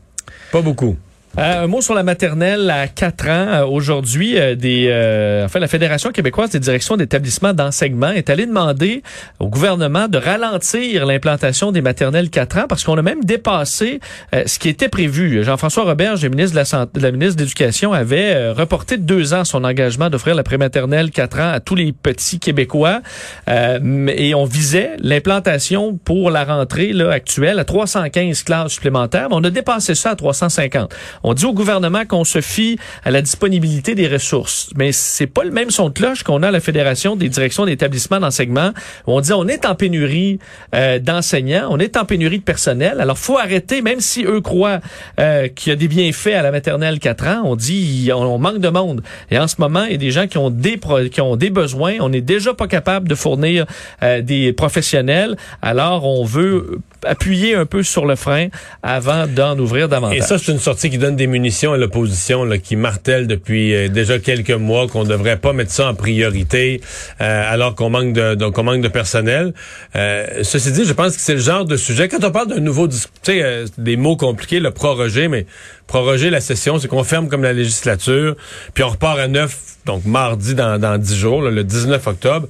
Pas 0.51 0.61
beaucoup. 0.61 0.97
Euh, 1.37 1.63
un 1.63 1.67
mot 1.67 1.81
sur 1.81 1.93
la 1.93 2.03
maternelle 2.03 2.69
à 2.69 2.87
4 2.87 3.27
ans. 3.27 3.29
Euh, 3.29 3.65
Aujourd'hui, 3.65 4.35
euh, 4.37 5.43
enfin, 5.43 5.59
la 5.59 5.67
Fédération 5.67 6.11
québécoise 6.11 6.49
des 6.51 6.59
directions 6.59 6.95
d'établissements 6.95 7.51
d'enseignement 7.51 8.11
est 8.11 8.29
allée 8.29 8.45
demander 8.45 9.03
au 9.39 9.49
gouvernement 9.49 10.07
de 10.07 10.17
ralentir 10.17 11.05
l'implantation 11.05 11.73
des 11.73 11.81
maternelles 11.81 12.29
4 12.29 12.59
ans 12.59 12.65
parce 12.69 12.85
qu'on 12.85 12.97
a 12.97 13.01
même 13.01 13.21
dépassé 13.25 13.99
ce 14.33 14.59
qui 14.59 14.69
était 14.69 14.87
prévu. 14.87 15.43
Jean-François 15.43 15.83
Roberge, 15.83 16.23
le 16.23 16.29
ministre 16.29 16.53
de 16.53 16.59
la, 16.59 16.65
Santé, 16.65 17.01
la 17.01 17.11
ministre 17.11 17.35
de 17.35 17.41
l'Éducation, 17.41 17.91
avait 17.91 18.51
reporté 18.51 18.97
de 18.97 19.03
deux 19.03 19.33
ans 19.33 19.43
son 19.43 19.65
engagement 19.65 20.09
d'offrir 20.09 20.35
la 20.35 20.43
prématernelle 20.43 21.11
4 21.11 21.39
ans 21.39 21.51
à 21.51 21.59
tous 21.59 21.75
les 21.75 21.91
petits 21.91 22.39
Québécois. 22.39 23.01
Et 23.47 24.35
on 24.35 24.45
visait 24.45 24.91
l'implantation 24.99 25.97
pour 25.97 26.31
la 26.31 26.45
rentrée 26.45 26.93
là, 26.93 27.11
actuelle 27.11 27.59
à 27.59 27.65
315 27.65 28.43
classes 28.43 28.71
supplémentaires. 28.71 29.27
Mais 29.29 29.35
on 29.35 29.43
a 29.43 29.49
dépassé 29.49 29.95
ça 29.95 30.11
à 30.11 30.15
350. 30.15 30.93
On 31.27 31.33
dit 31.33 31.45
au 31.45 31.53
gouvernement 31.53 32.05
qu'on 32.05 32.23
se 32.23 32.39
fie 32.39 32.77
à 33.03 33.09
la 33.09 33.23
disponibilité 33.23 33.95
des 33.95 34.07
ressources, 34.07 34.69
mais 34.75 34.91
c'est 34.91 35.25
pas 35.25 35.43
le 35.43 35.49
même 35.49 35.71
son 35.71 35.89
de 35.89 35.93
cloche 35.95 36.21
qu'on 36.21 36.43
a 36.43 36.49
à 36.49 36.51
la 36.51 36.59
Fédération 36.59 37.15
des 37.15 37.29
directions 37.29 37.65
d'établissements 37.65 38.19
d'enseignement. 38.19 38.73
Où 39.07 39.13
on 39.13 39.21
dit 39.21 39.33
on 39.33 39.47
est 39.47 39.65
en 39.65 39.73
pénurie 39.73 40.37
euh, 40.75 40.99
d'enseignants, 40.99 41.67
on 41.71 41.79
est 41.79 41.97
en 41.97 42.05
pénurie 42.05 42.37
de 42.37 42.43
personnel. 42.43 43.01
Alors 43.01 43.17
faut 43.17 43.39
arrêter, 43.39 43.81
même 43.81 44.01
si 44.01 44.23
eux 44.23 44.39
croient 44.39 44.81
euh, 45.19 45.47
qu'il 45.47 45.71
y 45.71 45.73
a 45.73 45.75
des 45.75 45.87
bienfaits 45.87 46.35
à 46.35 46.43
la 46.43 46.51
maternelle 46.51 46.99
4 46.99 47.27
ans, 47.27 47.41
on 47.45 47.55
dit 47.55 48.11
on, 48.13 48.21
on, 48.21 48.37
manque 48.37 48.59
de 48.59 48.69
monde. 48.69 49.01
Et 49.31 49.39
en 49.39 49.47
ce 49.47 49.55
moment, 49.57 49.85
il 49.85 49.93
y 49.93 49.95
a 49.95 49.97
des 49.97 50.11
gens 50.11 50.27
qui 50.27 50.37
ont 50.37 50.51
des 50.51 50.79
qui 51.11 51.21
ont 51.21 51.37
des 51.37 51.49
besoins. 51.49 51.95
On 52.01 52.09
n'est 52.09 52.21
déjà 52.21 52.53
pas 52.53 52.67
capable 52.67 53.07
de 53.07 53.15
fournir 53.15 53.65
euh, 54.03 54.21
des 54.21 54.53
professionnels. 54.53 55.37
Alors 55.63 56.05
on 56.05 56.23
veut 56.23 56.81
appuyer 57.03 57.55
un 57.55 57.65
peu 57.65 57.83
sur 57.83 58.05
le 58.05 58.15
frein 58.15 58.47
avant 58.83 59.27
d'en 59.27 59.57
ouvrir 59.57 59.87
davantage. 59.89 60.17
Et 60.17 60.21
ça, 60.21 60.37
c'est 60.37 60.51
une 60.51 60.59
sortie 60.59 60.89
qui 60.89 60.97
donne 60.97 61.14
des 61.15 61.27
munitions 61.27 61.73
à 61.73 61.77
l'opposition, 61.77 62.47
qui 62.59 62.75
martèle 62.75 63.27
depuis 63.27 63.73
euh, 63.73 63.89
déjà 63.89 64.19
quelques 64.19 64.51
mois 64.51 64.87
qu'on 64.87 65.03
devrait 65.03 65.37
pas 65.37 65.53
mettre 65.53 65.71
ça 65.71 65.89
en 65.89 65.95
priorité, 65.95 66.81
euh, 67.21 67.53
alors 67.53 67.75
qu'on 67.75 67.89
manque 67.89 68.13
de, 68.13 68.35
donc 68.35 68.57
on 68.57 68.63
manque 68.63 68.81
de 68.81 68.87
personnel. 68.87 69.53
Euh, 69.95 70.43
ceci 70.43 70.71
dit, 70.71 70.85
je 70.85 70.93
pense 70.93 71.15
que 71.15 71.21
c'est 71.21 71.33
le 71.33 71.39
genre 71.39 71.65
de 71.65 71.77
sujet. 71.77 72.07
Quand 72.07 72.23
on 72.23 72.31
parle 72.31 72.47
d'un 72.47 72.59
nouveau, 72.59 72.87
tu 72.87 72.97
sais, 73.23 73.41
euh, 73.41 73.65
des 73.77 73.97
mots 73.97 74.17
compliqués, 74.17 74.59
le 74.59 74.71
proroger, 74.71 75.27
mais 75.27 75.45
proroger 75.87 76.29
la 76.29 76.41
session, 76.41 76.79
c'est 76.79 76.87
qu'on 76.87 77.03
ferme 77.03 77.27
comme 77.27 77.43
la 77.43 77.53
législature, 77.53 78.35
puis 78.73 78.83
on 78.83 78.89
repart 78.89 79.17
à 79.17 79.27
neuf, 79.27 79.77
donc 79.85 80.05
mardi 80.05 80.55
dans, 80.55 80.79
dans 80.79 80.97
10 80.97 81.15
jours, 81.15 81.41
là, 81.41 81.51
le 81.51 81.63
19 81.63 82.05
octobre. 82.07 82.47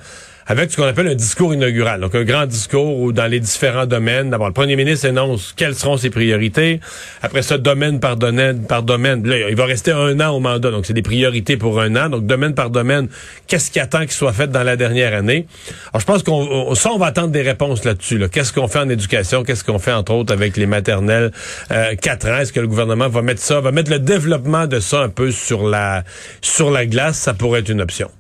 Avec 0.48 0.72
ce 0.72 0.78
qu'on 0.78 0.84
appelle 0.84 1.08
un 1.08 1.16
discours 1.16 1.54
inaugural. 1.54 2.02
Donc, 2.02 2.14
un 2.14 2.24
grand 2.24 2.46
discours 2.46 3.00
où, 3.00 3.12
dans 3.12 3.26
les 3.26 3.40
différents 3.40 3.88
domaines, 3.88 4.30
d'abord, 4.30 4.48
le 4.48 4.54
premier 4.54 4.76
ministre 4.76 5.08
énonce 5.08 5.54
quelles 5.56 5.76
seront 5.76 5.98
ses 5.98 6.12
priorités. 6.12 6.80
Après 7.22 7.42
ça, 7.42 7.58
domaine 7.58 8.00
par 8.00 8.16
domaine, 8.16 8.64
par 8.64 8.84
domaine. 8.84 9.28
Là, 9.28 9.50
il 9.50 9.56
va 9.56 9.66
rester 9.66 9.92
un 9.92 10.20
an 10.20 10.36
au 10.36 10.40
mandat. 10.40 10.70
Donc, 10.70 10.86
c'est 10.86 10.94
des 10.94 11.02
priorités 11.02 11.58
pour 11.58 11.82
un 11.82 11.96
an. 11.96 12.10
Donc, 12.10 12.28
domaine 12.28 12.54
par 12.54 12.70
domaine, 12.70 13.08
qu'est-ce 13.48 13.72
qui 13.72 13.80
attend 13.80 14.02
qu'il 14.02 14.12
soit 14.12 14.34
fait 14.34 14.48
dans 14.48 14.64
la 14.64 14.76
dernière 14.76 15.16
année? 15.16 15.48
Alors, 15.92 16.02
je 16.02 16.06
pense 16.06 16.22
qu'on, 16.22 16.76
ça, 16.76 16.92
on 16.92 16.98
va 17.00 17.08
attendre 17.08 17.30
des 17.30 17.42
réponses 17.42 17.84
là-dessus. 17.84 18.20
Là. 18.20 18.28
Qu'est-ce 18.28 18.54
qu'on 18.54 18.68
fait 18.68 18.80
en 18.80 18.90
éducation? 18.90 19.44
Qu'est-ce 19.44 19.64
qu'on 19.64 19.80
fait, 19.80 19.94
entre 19.94 20.14
autres, 20.14 20.32
avec 20.32 20.58
les 20.58 20.68
maternelles 20.68 21.32
euh, 21.72 21.96
4 21.96 22.28
ans? 22.28 22.38
Est-ce 22.38 22.54
que 22.54 22.60
le 22.60 22.68
gouvernement 22.68 23.10
va 23.10 23.24
mettre 23.24 23.42
ça, 23.42 23.62
va 23.62 23.72
mettre 23.72 23.90
le 23.90 24.00
développement 24.00 24.68
de 24.68 24.80
ça 24.80 25.02
un 25.02 25.10
peu 25.10 25.32
sur 25.32 25.68
la, 25.68 26.04
sur 26.42 26.70
la 26.70 26.86
glace? 26.86 27.18
Ça 27.18 27.34
pourrait 27.34 27.62
être 27.62 27.70
une 27.70 27.82
option. 27.82 28.12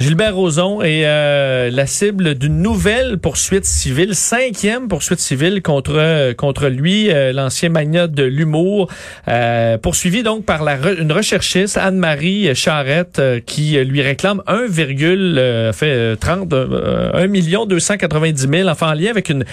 Gilbert 0.00 0.36
Rozon 0.36 0.80
est 0.80 1.06
euh, 1.06 1.72
la 1.72 1.86
cible 1.86 2.36
d'une 2.36 2.62
nouvelle 2.62 3.18
poursuite 3.18 3.64
civile, 3.64 4.14
cinquième 4.14 4.86
poursuite 4.86 5.18
civile 5.18 5.60
contre 5.60 5.94
euh, 5.96 6.34
contre 6.34 6.68
lui, 6.68 7.10
euh, 7.10 7.32
l'ancien 7.32 7.68
magnat 7.68 8.06
de 8.06 8.22
l'humour, 8.22 8.88
poursuivi 9.82 10.22
donc 10.22 10.44
par 10.44 10.62
la 10.62 10.78
une 10.96 11.10
recherchiste 11.10 11.76
Anne-Marie 11.76 12.54
Charrette 12.54 13.20
qui 13.44 13.72
lui 13.84 14.00
réclame 14.00 14.40
1, 14.46 14.68
fait 15.72 16.16
30 16.16 16.54
1 17.14 17.26
million 17.26 17.66
290 17.66 18.48
000 18.48 18.68
enfin 18.68 18.90
en 18.90 18.94
lien 18.94 19.10
avec 19.10 19.28
une 19.28 19.44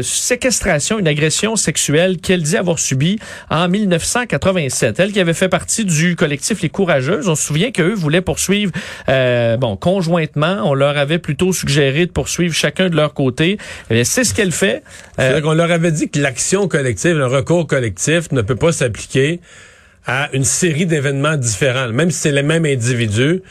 séquestration, 0.00 0.98
une 0.98 1.08
agression 1.08 1.56
sexuelle 1.56 2.16
qu'elle 2.16 2.42
dit 2.42 2.56
avoir 2.56 2.78
subie 2.78 3.18
en 3.50 3.68
1987. 3.68 4.98
Elle 4.98 5.12
qui 5.12 5.20
avait 5.20 5.34
fait 5.34 5.50
partie 5.50 5.84
du 5.84 6.16
collectif 6.16 6.62
Les 6.62 6.70
Courageuses, 6.70 7.28
on 7.28 7.34
se 7.34 7.46
souvient 7.46 7.70
qu'eux 7.70 7.94
voulaient 7.94 8.22
poursuivre 8.22 8.72
bon 9.06 9.73
conjointement. 9.76 10.62
On 10.64 10.74
leur 10.74 10.96
avait 10.96 11.18
plutôt 11.18 11.52
suggéré 11.52 12.06
de 12.06 12.10
poursuivre 12.10 12.54
chacun 12.54 12.88
de 12.88 12.96
leur 12.96 13.14
côté. 13.14 13.58
Eh 13.90 14.04
c'est 14.04 14.24
ce 14.24 14.34
qu'elle 14.34 14.52
fait. 14.52 14.82
Euh, 15.18 15.40
on 15.44 15.54
leur 15.54 15.70
avait 15.70 15.92
dit 15.92 16.08
que 16.08 16.18
l'action 16.18 16.68
collective, 16.68 17.16
le 17.16 17.26
recours 17.26 17.66
collectif 17.66 18.32
ne 18.32 18.42
peut 18.42 18.56
pas 18.56 18.72
s'appliquer 18.72 19.40
à 20.06 20.28
une 20.32 20.44
série 20.44 20.86
d'événements 20.86 21.36
différents. 21.36 21.88
Même 21.88 22.10
si 22.10 22.20
c'est 22.20 22.32
les 22.32 22.42
mêmes 22.42 22.66
individus, 22.66 23.42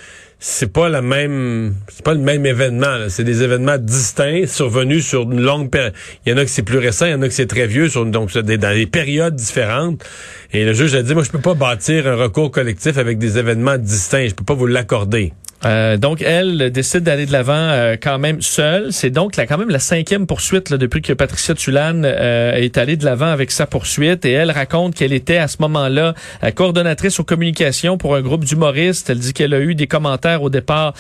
c'est 0.46 0.74
pas 0.74 0.90
la 0.90 1.02
même 1.02 1.74
c'est 1.88 2.04
pas 2.04 2.14
le 2.14 2.20
même 2.20 2.46
événement 2.46 3.08
c'est 3.08 3.24
des 3.24 3.44
événements 3.44 3.78
distincts 3.78 4.46
survenus 4.46 5.08
sur 5.08 5.22
une 5.22 5.40
longue 5.40 5.70
période 5.70 5.94
il 6.26 6.34
y 6.34 6.36
en 6.36 6.38
a 6.38 6.44
que 6.44 6.52
c'est 6.52 6.64
plus 6.64 6.80
récent 6.80 7.06
il 7.06 7.12
y 7.12 7.14
en 7.14 7.22
a 7.22 7.30
que 7.30 7.34
c'est 7.34 7.48
très 7.48 7.66
vieux 7.66 7.88
sur 7.88 8.06
donc 8.06 8.34
dans 8.34 8.42
des 8.42 8.86
périodes 8.88 9.36
différentes 9.36 10.04
et 10.52 10.66
le 10.66 10.74
juge 10.74 10.96
a 10.96 11.02
dit 11.02 11.14
moi 11.14 11.24
je 11.24 11.32
peux 11.32 11.40
pas 11.40 11.54
bâtir 11.54 12.08
un 12.08 12.16
recours 12.16 12.52
collectif 12.52 12.98
avec 12.98 13.20
des 13.20 13.38
événements 13.38 13.78
distincts 13.78 14.28
je 14.28 14.34
peux 14.34 14.44
pas 14.44 14.54
vous 14.54 14.68
l'accorder 14.68 15.32
euh, 15.65 15.97
donc, 15.97 16.21
elle 16.21 16.71
décide 16.71 17.02
d'aller 17.02 17.26
de 17.26 17.32
l'avant 17.32 17.54
euh, 17.54 17.95
quand 18.02 18.19
même 18.19 18.41
seule. 18.41 18.91
C'est 18.91 19.10
donc 19.10 19.36
là, 19.36 19.45
quand 19.47 19.58
même 19.58 19.69
la 19.69 19.80
cinquième 19.80 20.28
poursuite 20.28 20.73
depuis 20.73 21.02
que 21.02 21.13
Patricia 21.13 21.54
Tulane 21.54 22.04
euh, 22.06 22.54
est 22.56 22.78
allée 22.78 22.97
de 22.97 23.06
l'avant 23.06 23.28
avec 23.28 23.52
sa 23.52 23.65
poursuite. 23.65 24.26
Et 24.26 24.32
elle 24.32 24.52
raconte 24.52 24.95
qu'elle 24.95 25.13
était 25.13 25.38
à 25.38 25.47
ce 25.47 25.58
moment-là 25.62 26.13
coordonnatrice 26.56 27.19
aux 27.19 27.23
communications 27.23 27.97
pour 27.97 28.15
un 28.15 28.21
groupe 28.21 28.43
d'humoristes. 28.43 29.10
Elle 29.10 29.19
dit 29.19 29.34
qu'elle 29.34 29.54
a 29.54 29.60
eu 29.60 29.76
des 29.76 29.88
commentaires 29.88 30.43
au 30.43 30.49
départ 30.49 30.93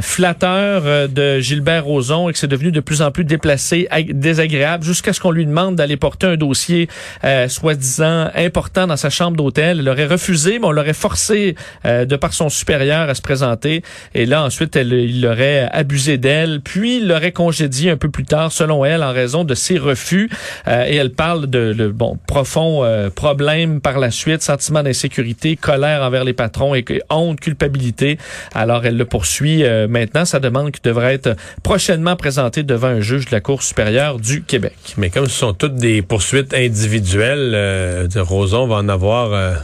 flatteurs 0.00 1.08
de 1.08 1.38
Gilbert 1.40 1.84
Rozon 1.84 2.28
et 2.28 2.32
que 2.32 2.38
c'est 2.38 2.48
devenu 2.48 2.72
de 2.72 2.80
plus 2.80 3.02
en 3.02 3.10
plus 3.10 3.24
déplacé, 3.24 3.88
désagréable, 4.10 4.84
jusqu'à 4.84 5.12
ce 5.12 5.20
qu'on 5.20 5.30
lui 5.30 5.46
demande 5.46 5.76
d'aller 5.76 5.96
porter 5.96 6.26
un 6.26 6.36
dossier 6.36 6.88
soi-disant 7.48 8.30
important 8.34 8.86
dans 8.86 8.96
sa 8.96 9.10
chambre 9.10 9.36
d'hôtel. 9.36 9.80
Elle 9.80 9.88
aurait 9.88 10.06
refusé, 10.06 10.58
mais 10.58 10.66
on 10.66 10.72
l'aurait 10.72 10.92
forcé 10.92 11.54
de 11.84 12.16
par 12.16 12.32
son 12.32 12.48
supérieur 12.48 13.08
à 13.08 13.14
se 13.14 13.22
présenter. 13.22 13.83
Et 14.14 14.26
là, 14.26 14.44
ensuite, 14.44 14.76
elle, 14.76 14.92
il 14.92 15.22
l'aurait 15.22 15.68
abusé 15.72 16.18
d'elle, 16.18 16.60
puis 16.60 16.98
il 16.98 17.08
l'aurait 17.08 17.32
congédié 17.32 17.90
un 17.90 17.96
peu 17.96 18.10
plus 18.10 18.24
tard, 18.24 18.52
selon 18.52 18.84
elle, 18.84 19.02
en 19.02 19.12
raison 19.12 19.44
de 19.44 19.54
ses 19.54 19.78
refus. 19.78 20.30
Euh, 20.68 20.84
et 20.86 20.96
elle 20.96 21.12
parle 21.12 21.48
de, 21.48 21.74
le 21.76 21.90
bon 21.90 22.18
profond 22.26 22.84
euh, 22.84 23.10
problème 23.10 23.80
par 23.80 23.98
la 23.98 24.10
suite, 24.10 24.42
sentiment 24.42 24.82
d'insécurité, 24.82 25.56
colère 25.56 26.02
envers 26.02 26.24
les 26.24 26.32
patrons 26.32 26.74
et 26.74 26.84
honte, 27.10 27.40
culpabilité. 27.40 28.18
Alors, 28.54 28.84
elle 28.86 28.96
le 28.96 29.04
poursuit 29.04 29.64
euh, 29.64 29.88
maintenant. 29.88 30.24
Sa 30.24 30.40
demande 30.40 30.70
qui 30.70 30.80
devrait 30.82 31.14
être 31.14 31.36
prochainement 31.62 32.16
présentée 32.16 32.62
devant 32.62 32.88
un 32.88 33.00
juge 33.00 33.26
de 33.26 33.32
la 33.32 33.40
Cour 33.40 33.62
supérieure 33.62 34.18
du 34.18 34.42
Québec. 34.42 34.76
Mais 34.96 35.10
comme 35.10 35.26
ce 35.26 35.38
sont 35.38 35.52
toutes 35.52 35.76
des 35.76 36.02
poursuites 36.02 36.54
individuelles, 36.54 37.52
euh, 37.54 38.08
Roson 38.16 38.66
va 38.66 38.76
en 38.76 38.88
avoir 38.88 39.54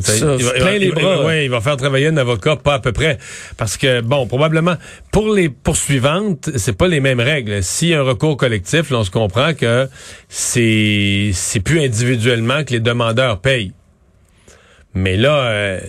ça, 0.00 0.36
il 0.38 0.44
va, 0.44 0.52
plein 0.52 0.78
les 0.78 0.90
bras. 0.90 1.24
Oui, 1.24 1.44
il 1.44 1.50
va 1.50 1.60
faire 1.60 1.76
travailler 1.76 2.08
un 2.08 2.16
avocat, 2.16 2.56
pas 2.56 2.74
à 2.74 2.78
peu 2.78 2.92
près. 2.92 3.18
Parce 3.56 3.76
que, 3.76 4.00
bon, 4.00 4.26
probablement, 4.26 4.74
pour 5.12 5.32
les 5.32 5.48
poursuivantes, 5.48 6.50
c'est 6.56 6.76
pas 6.76 6.88
les 6.88 7.00
mêmes 7.00 7.20
règles. 7.20 7.62
Si 7.62 7.94
un 7.94 8.02
recours 8.02 8.36
collectif, 8.36 8.90
là, 8.90 8.98
on 8.98 9.04
se 9.04 9.10
comprend 9.10 9.54
que 9.54 9.88
c'est, 10.28 11.30
c'est 11.32 11.60
plus 11.60 11.80
individuellement 11.80 12.64
que 12.64 12.72
les 12.72 12.80
demandeurs 12.80 13.40
payent. 13.40 13.72
Mais 14.94 15.16
là, 15.16 15.42
euh, 15.44 15.80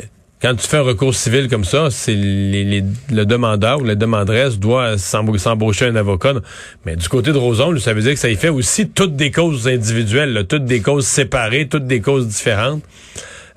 quand 0.41 0.53
tu 0.53 0.67
fais 0.67 0.77
un 0.77 0.81
recours 0.81 1.15
civil 1.15 1.47
comme 1.47 1.63
ça, 1.63 1.89
c'est 1.89 2.13
les, 2.13 2.83
le 3.09 3.25
demandeur 3.25 3.81
ou 3.81 3.85
la 3.85 3.95
demanderesse 3.95 4.59
doit 4.59 4.97
s'embaucher 4.97 5.85
un 5.85 5.95
avocat. 5.95 6.33
Mais 6.85 6.95
du 6.95 7.09
côté 7.09 7.31
de 7.31 7.37
Roson, 7.37 7.75
ça 7.79 7.93
veut 7.93 8.01
dire 8.01 8.13
que 8.13 8.19
ça 8.19 8.29
y 8.29 8.35
fait 8.35 8.49
aussi 8.49 8.89
toutes 8.89 9.15
des 9.15 9.31
causes 9.31 9.67
individuelles, 9.67 10.45
toutes 10.47 10.65
des 10.65 10.81
causes 10.81 11.07
séparées, 11.07 11.67
toutes 11.67 11.87
des 11.87 12.01
causes 12.01 12.27
différentes 12.27 12.83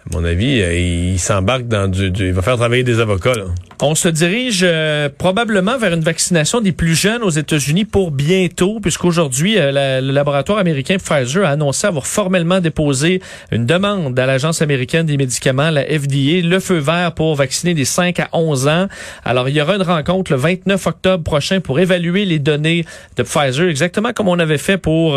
à 0.08 0.16
mon 0.16 0.24
avis, 0.24 0.62
euh, 0.62 0.78
il 0.78 1.18
s'embarque 1.18 1.68
dans 1.68 1.86
du, 1.86 2.10
Il 2.18 2.32
va 2.32 2.40
faire 2.40 2.56
travailler 2.56 2.82
des 2.82 3.00
avocats. 3.00 3.34
Là. 3.34 3.44
On 3.82 3.94
se 3.94 4.08
dirige 4.08 4.60
euh, 4.62 5.10
probablement 5.16 5.76
vers 5.76 5.92
une 5.92 6.00
vaccination 6.00 6.60
des 6.60 6.72
plus 6.72 6.94
jeunes 6.94 7.22
aux 7.22 7.30
États-Unis 7.30 7.84
pour 7.84 8.10
bientôt, 8.10 8.80
puisqu'aujourd'hui, 8.80 9.58
euh, 9.58 10.00
le 10.00 10.12
laboratoire 10.12 10.58
américain 10.58 10.96
Pfizer 10.96 11.44
a 11.44 11.50
annoncé 11.50 11.86
avoir 11.86 12.06
formellement 12.06 12.60
déposé 12.60 13.20
une 13.52 13.66
demande 13.66 14.18
à 14.18 14.24
l'Agence 14.24 14.62
américaine 14.62 15.04
des 15.04 15.18
médicaments, 15.18 15.70
la 15.70 15.82
FDA, 15.82 16.40
le 16.42 16.60
feu 16.60 16.78
vert 16.78 17.12
pour 17.12 17.34
vacciner 17.34 17.74
des 17.74 17.84
5 17.84 18.20
à 18.20 18.28
11 18.32 18.68
ans. 18.68 18.86
Alors, 19.24 19.50
il 19.50 19.56
y 19.56 19.60
aura 19.60 19.76
une 19.76 19.82
rencontre 19.82 20.32
le 20.32 20.38
29 20.38 20.86
octobre 20.86 21.24
prochain 21.24 21.60
pour 21.60 21.78
évaluer 21.78 22.24
les 22.24 22.38
données 22.38 22.86
de 23.16 23.22
Pfizer, 23.22 23.68
exactement 23.68 24.12
comme 24.14 24.28
on 24.28 24.38
avait 24.38 24.58
fait 24.58 24.78
pour 24.78 25.12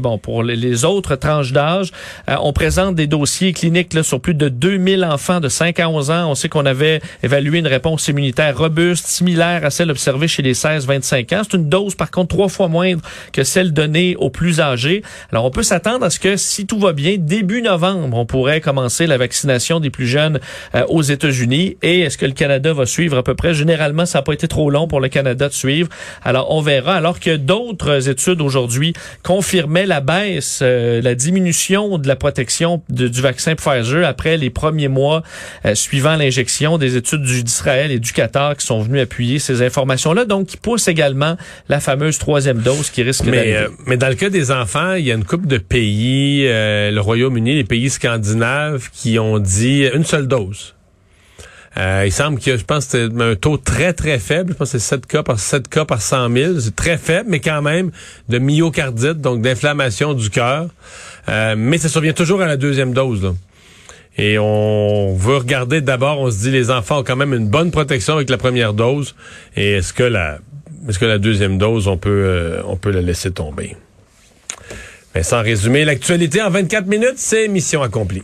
bon 0.00 0.18
pour 0.18 0.42
les, 0.42 0.84
autres 0.84 1.16
tranches 1.16 1.52
d'âge. 1.52 1.92
on 2.26 2.52
présente 2.52 2.94
des 2.94 3.06
dossiers 3.06 3.52
cliniques 3.52 3.92
là, 3.94 4.02
sur 4.02 4.13
plus 4.18 4.34
de 4.34 4.48
2000 4.48 5.04
enfants 5.04 5.40
de 5.40 5.48
5 5.48 5.78
à 5.80 5.88
11 5.88 6.10
ans. 6.10 6.30
On 6.30 6.34
sait 6.34 6.48
qu'on 6.48 6.66
avait 6.66 7.00
évalué 7.22 7.58
une 7.58 7.66
réponse 7.66 8.08
immunitaire 8.08 8.56
robuste, 8.56 9.06
similaire 9.06 9.64
à 9.64 9.70
celle 9.70 9.90
observée 9.90 10.28
chez 10.28 10.42
les 10.42 10.54
16-25 10.54 11.34
ans. 11.36 11.42
C'est 11.44 11.56
une 11.56 11.68
dose, 11.68 11.94
par 11.94 12.10
contre, 12.10 12.28
trois 12.28 12.48
fois 12.48 12.68
moindre 12.68 13.02
que 13.32 13.44
celle 13.44 13.72
donnée 13.72 14.16
aux 14.16 14.30
plus 14.30 14.60
âgés. 14.60 15.02
Alors, 15.30 15.44
on 15.44 15.50
peut 15.50 15.62
s'attendre 15.62 16.04
à 16.04 16.10
ce 16.10 16.18
que, 16.18 16.36
si 16.36 16.66
tout 16.66 16.78
va 16.78 16.92
bien, 16.92 17.16
début 17.18 17.62
novembre, 17.62 18.16
on 18.16 18.26
pourrait 18.26 18.60
commencer 18.60 19.06
la 19.06 19.16
vaccination 19.16 19.80
des 19.80 19.90
plus 19.90 20.06
jeunes 20.06 20.40
euh, 20.74 20.84
aux 20.88 21.02
États-Unis. 21.02 21.76
Et 21.82 22.00
est-ce 22.00 22.18
que 22.18 22.26
le 22.26 22.32
Canada 22.32 22.72
va 22.72 22.86
suivre 22.86 23.18
à 23.18 23.22
peu 23.22 23.34
près? 23.34 23.54
Généralement, 23.54 24.06
ça 24.06 24.18
n'a 24.18 24.22
pas 24.22 24.32
été 24.32 24.48
trop 24.48 24.70
long 24.70 24.88
pour 24.88 25.00
le 25.00 25.08
Canada 25.08 25.48
de 25.48 25.54
suivre. 25.54 25.88
Alors, 26.22 26.50
on 26.50 26.60
verra. 26.60 26.94
Alors 26.94 27.20
que 27.20 27.36
d'autres 27.36 28.08
études 28.08 28.40
aujourd'hui 28.40 28.92
confirmaient 29.22 29.86
la 29.86 30.00
baisse, 30.00 30.60
euh, 30.62 31.00
la 31.02 31.14
diminution 31.14 31.98
de 31.98 32.08
la 32.08 32.16
protection 32.16 32.82
du 32.88 33.20
vaccin 33.20 33.54
Pfizer 33.54 34.03
après 34.04 34.36
les 34.36 34.50
premiers 34.50 34.88
mois 34.88 35.22
euh, 35.64 35.74
suivant 35.74 36.16
l'injection 36.16 36.78
des 36.78 36.96
études 36.96 37.22
d'Israël 37.22 37.90
et 37.90 37.98
du 37.98 38.12
Qatar 38.12 38.56
qui 38.56 38.66
sont 38.66 38.80
venus 38.80 39.02
appuyer 39.02 39.38
ces 39.38 39.62
informations-là, 39.62 40.24
donc 40.24 40.46
qui 40.46 40.56
poussent 40.56 40.88
également 40.88 41.36
la 41.68 41.80
fameuse 41.80 42.18
troisième 42.18 42.58
dose 42.58 42.90
qui 42.90 43.02
risque 43.02 43.24
mais, 43.24 43.56
euh, 43.56 43.68
mais 43.86 43.96
dans 43.96 44.08
le 44.08 44.14
cas 44.14 44.30
des 44.30 44.50
enfants, 44.50 44.94
il 44.94 45.04
y 45.04 45.12
a 45.12 45.14
une 45.14 45.24
couple 45.24 45.46
de 45.46 45.58
pays, 45.58 46.46
euh, 46.46 46.90
le 46.90 47.00
Royaume-Uni, 47.00 47.54
les 47.54 47.64
pays 47.64 47.90
scandinaves, 47.90 48.90
qui 48.92 49.18
ont 49.18 49.38
dit 49.38 49.86
une 49.94 50.04
seule 50.04 50.28
dose. 50.28 50.74
il 51.76 52.12
semble 52.12 52.38
que 52.38 52.56
je 52.56 52.64
pense 52.64 52.86
que 52.86 53.08
c'est 53.08 53.22
un 53.22 53.34
taux 53.34 53.56
très, 53.56 53.92
très 53.92 54.18
faible. 54.18 54.52
Je 54.52 54.56
pense 54.56 54.72
que 54.72 54.78
c'est 54.78 54.96
7 54.96 55.06
cas 55.06 55.22
par 55.22 55.38
7 55.38 55.68
cas 55.68 55.84
par 55.84 56.00
100 56.00 56.30
000. 56.32 56.60
C'est 56.60 56.76
très 56.76 56.98
faible, 56.98 57.30
mais 57.30 57.40
quand 57.40 57.62
même 57.62 57.90
de 58.28 58.38
myocardite, 58.38 59.20
donc 59.20 59.42
d'inflammation 59.42 60.14
du 60.14 60.30
cœur. 60.30 60.68
mais 61.28 61.78
ça 61.78 61.88
survient 61.88 62.12
toujours 62.12 62.42
à 62.42 62.46
la 62.46 62.56
deuxième 62.56 62.92
dose. 62.92 63.22
Là. 63.22 63.32
Et 64.16 64.38
on 64.38 65.14
veut 65.14 65.36
regarder 65.38 65.80
d'abord, 65.80 66.20
on 66.20 66.30
se 66.30 66.38
dit 66.38 66.50
les 66.50 66.70
enfants 66.70 67.00
ont 67.00 67.04
quand 67.04 67.16
même 67.16 67.34
une 67.34 67.48
bonne 67.48 67.70
protection 67.70 68.14
avec 68.14 68.30
la 68.30 68.38
première 68.38 68.72
dose. 68.72 69.14
Et 69.56 69.72
est-ce 69.72 69.92
que 69.92 70.04
la 70.04 70.38
est-ce 70.88 70.98
que 70.98 71.06
la 71.06 71.18
deuxième 71.18 71.58
dose, 71.58 71.88
on 71.88 71.96
peut 71.96 72.10
euh, 72.10 72.62
on 72.66 72.76
peut 72.76 72.90
la 72.90 73.00
laisser 73.00 73.32
tomber? 73.32 73.76
Mais 75.14 75.22
sans 75.22 75.42
résumer, 75.42 75.84
l'actualité 75.84 76.42
en 76.42 76.50
24 76.50 76.86
minutes, 76.86 77.14
c'est 77.16 77.48
mission 77.48 77.82
accomplie. 77.82 78.22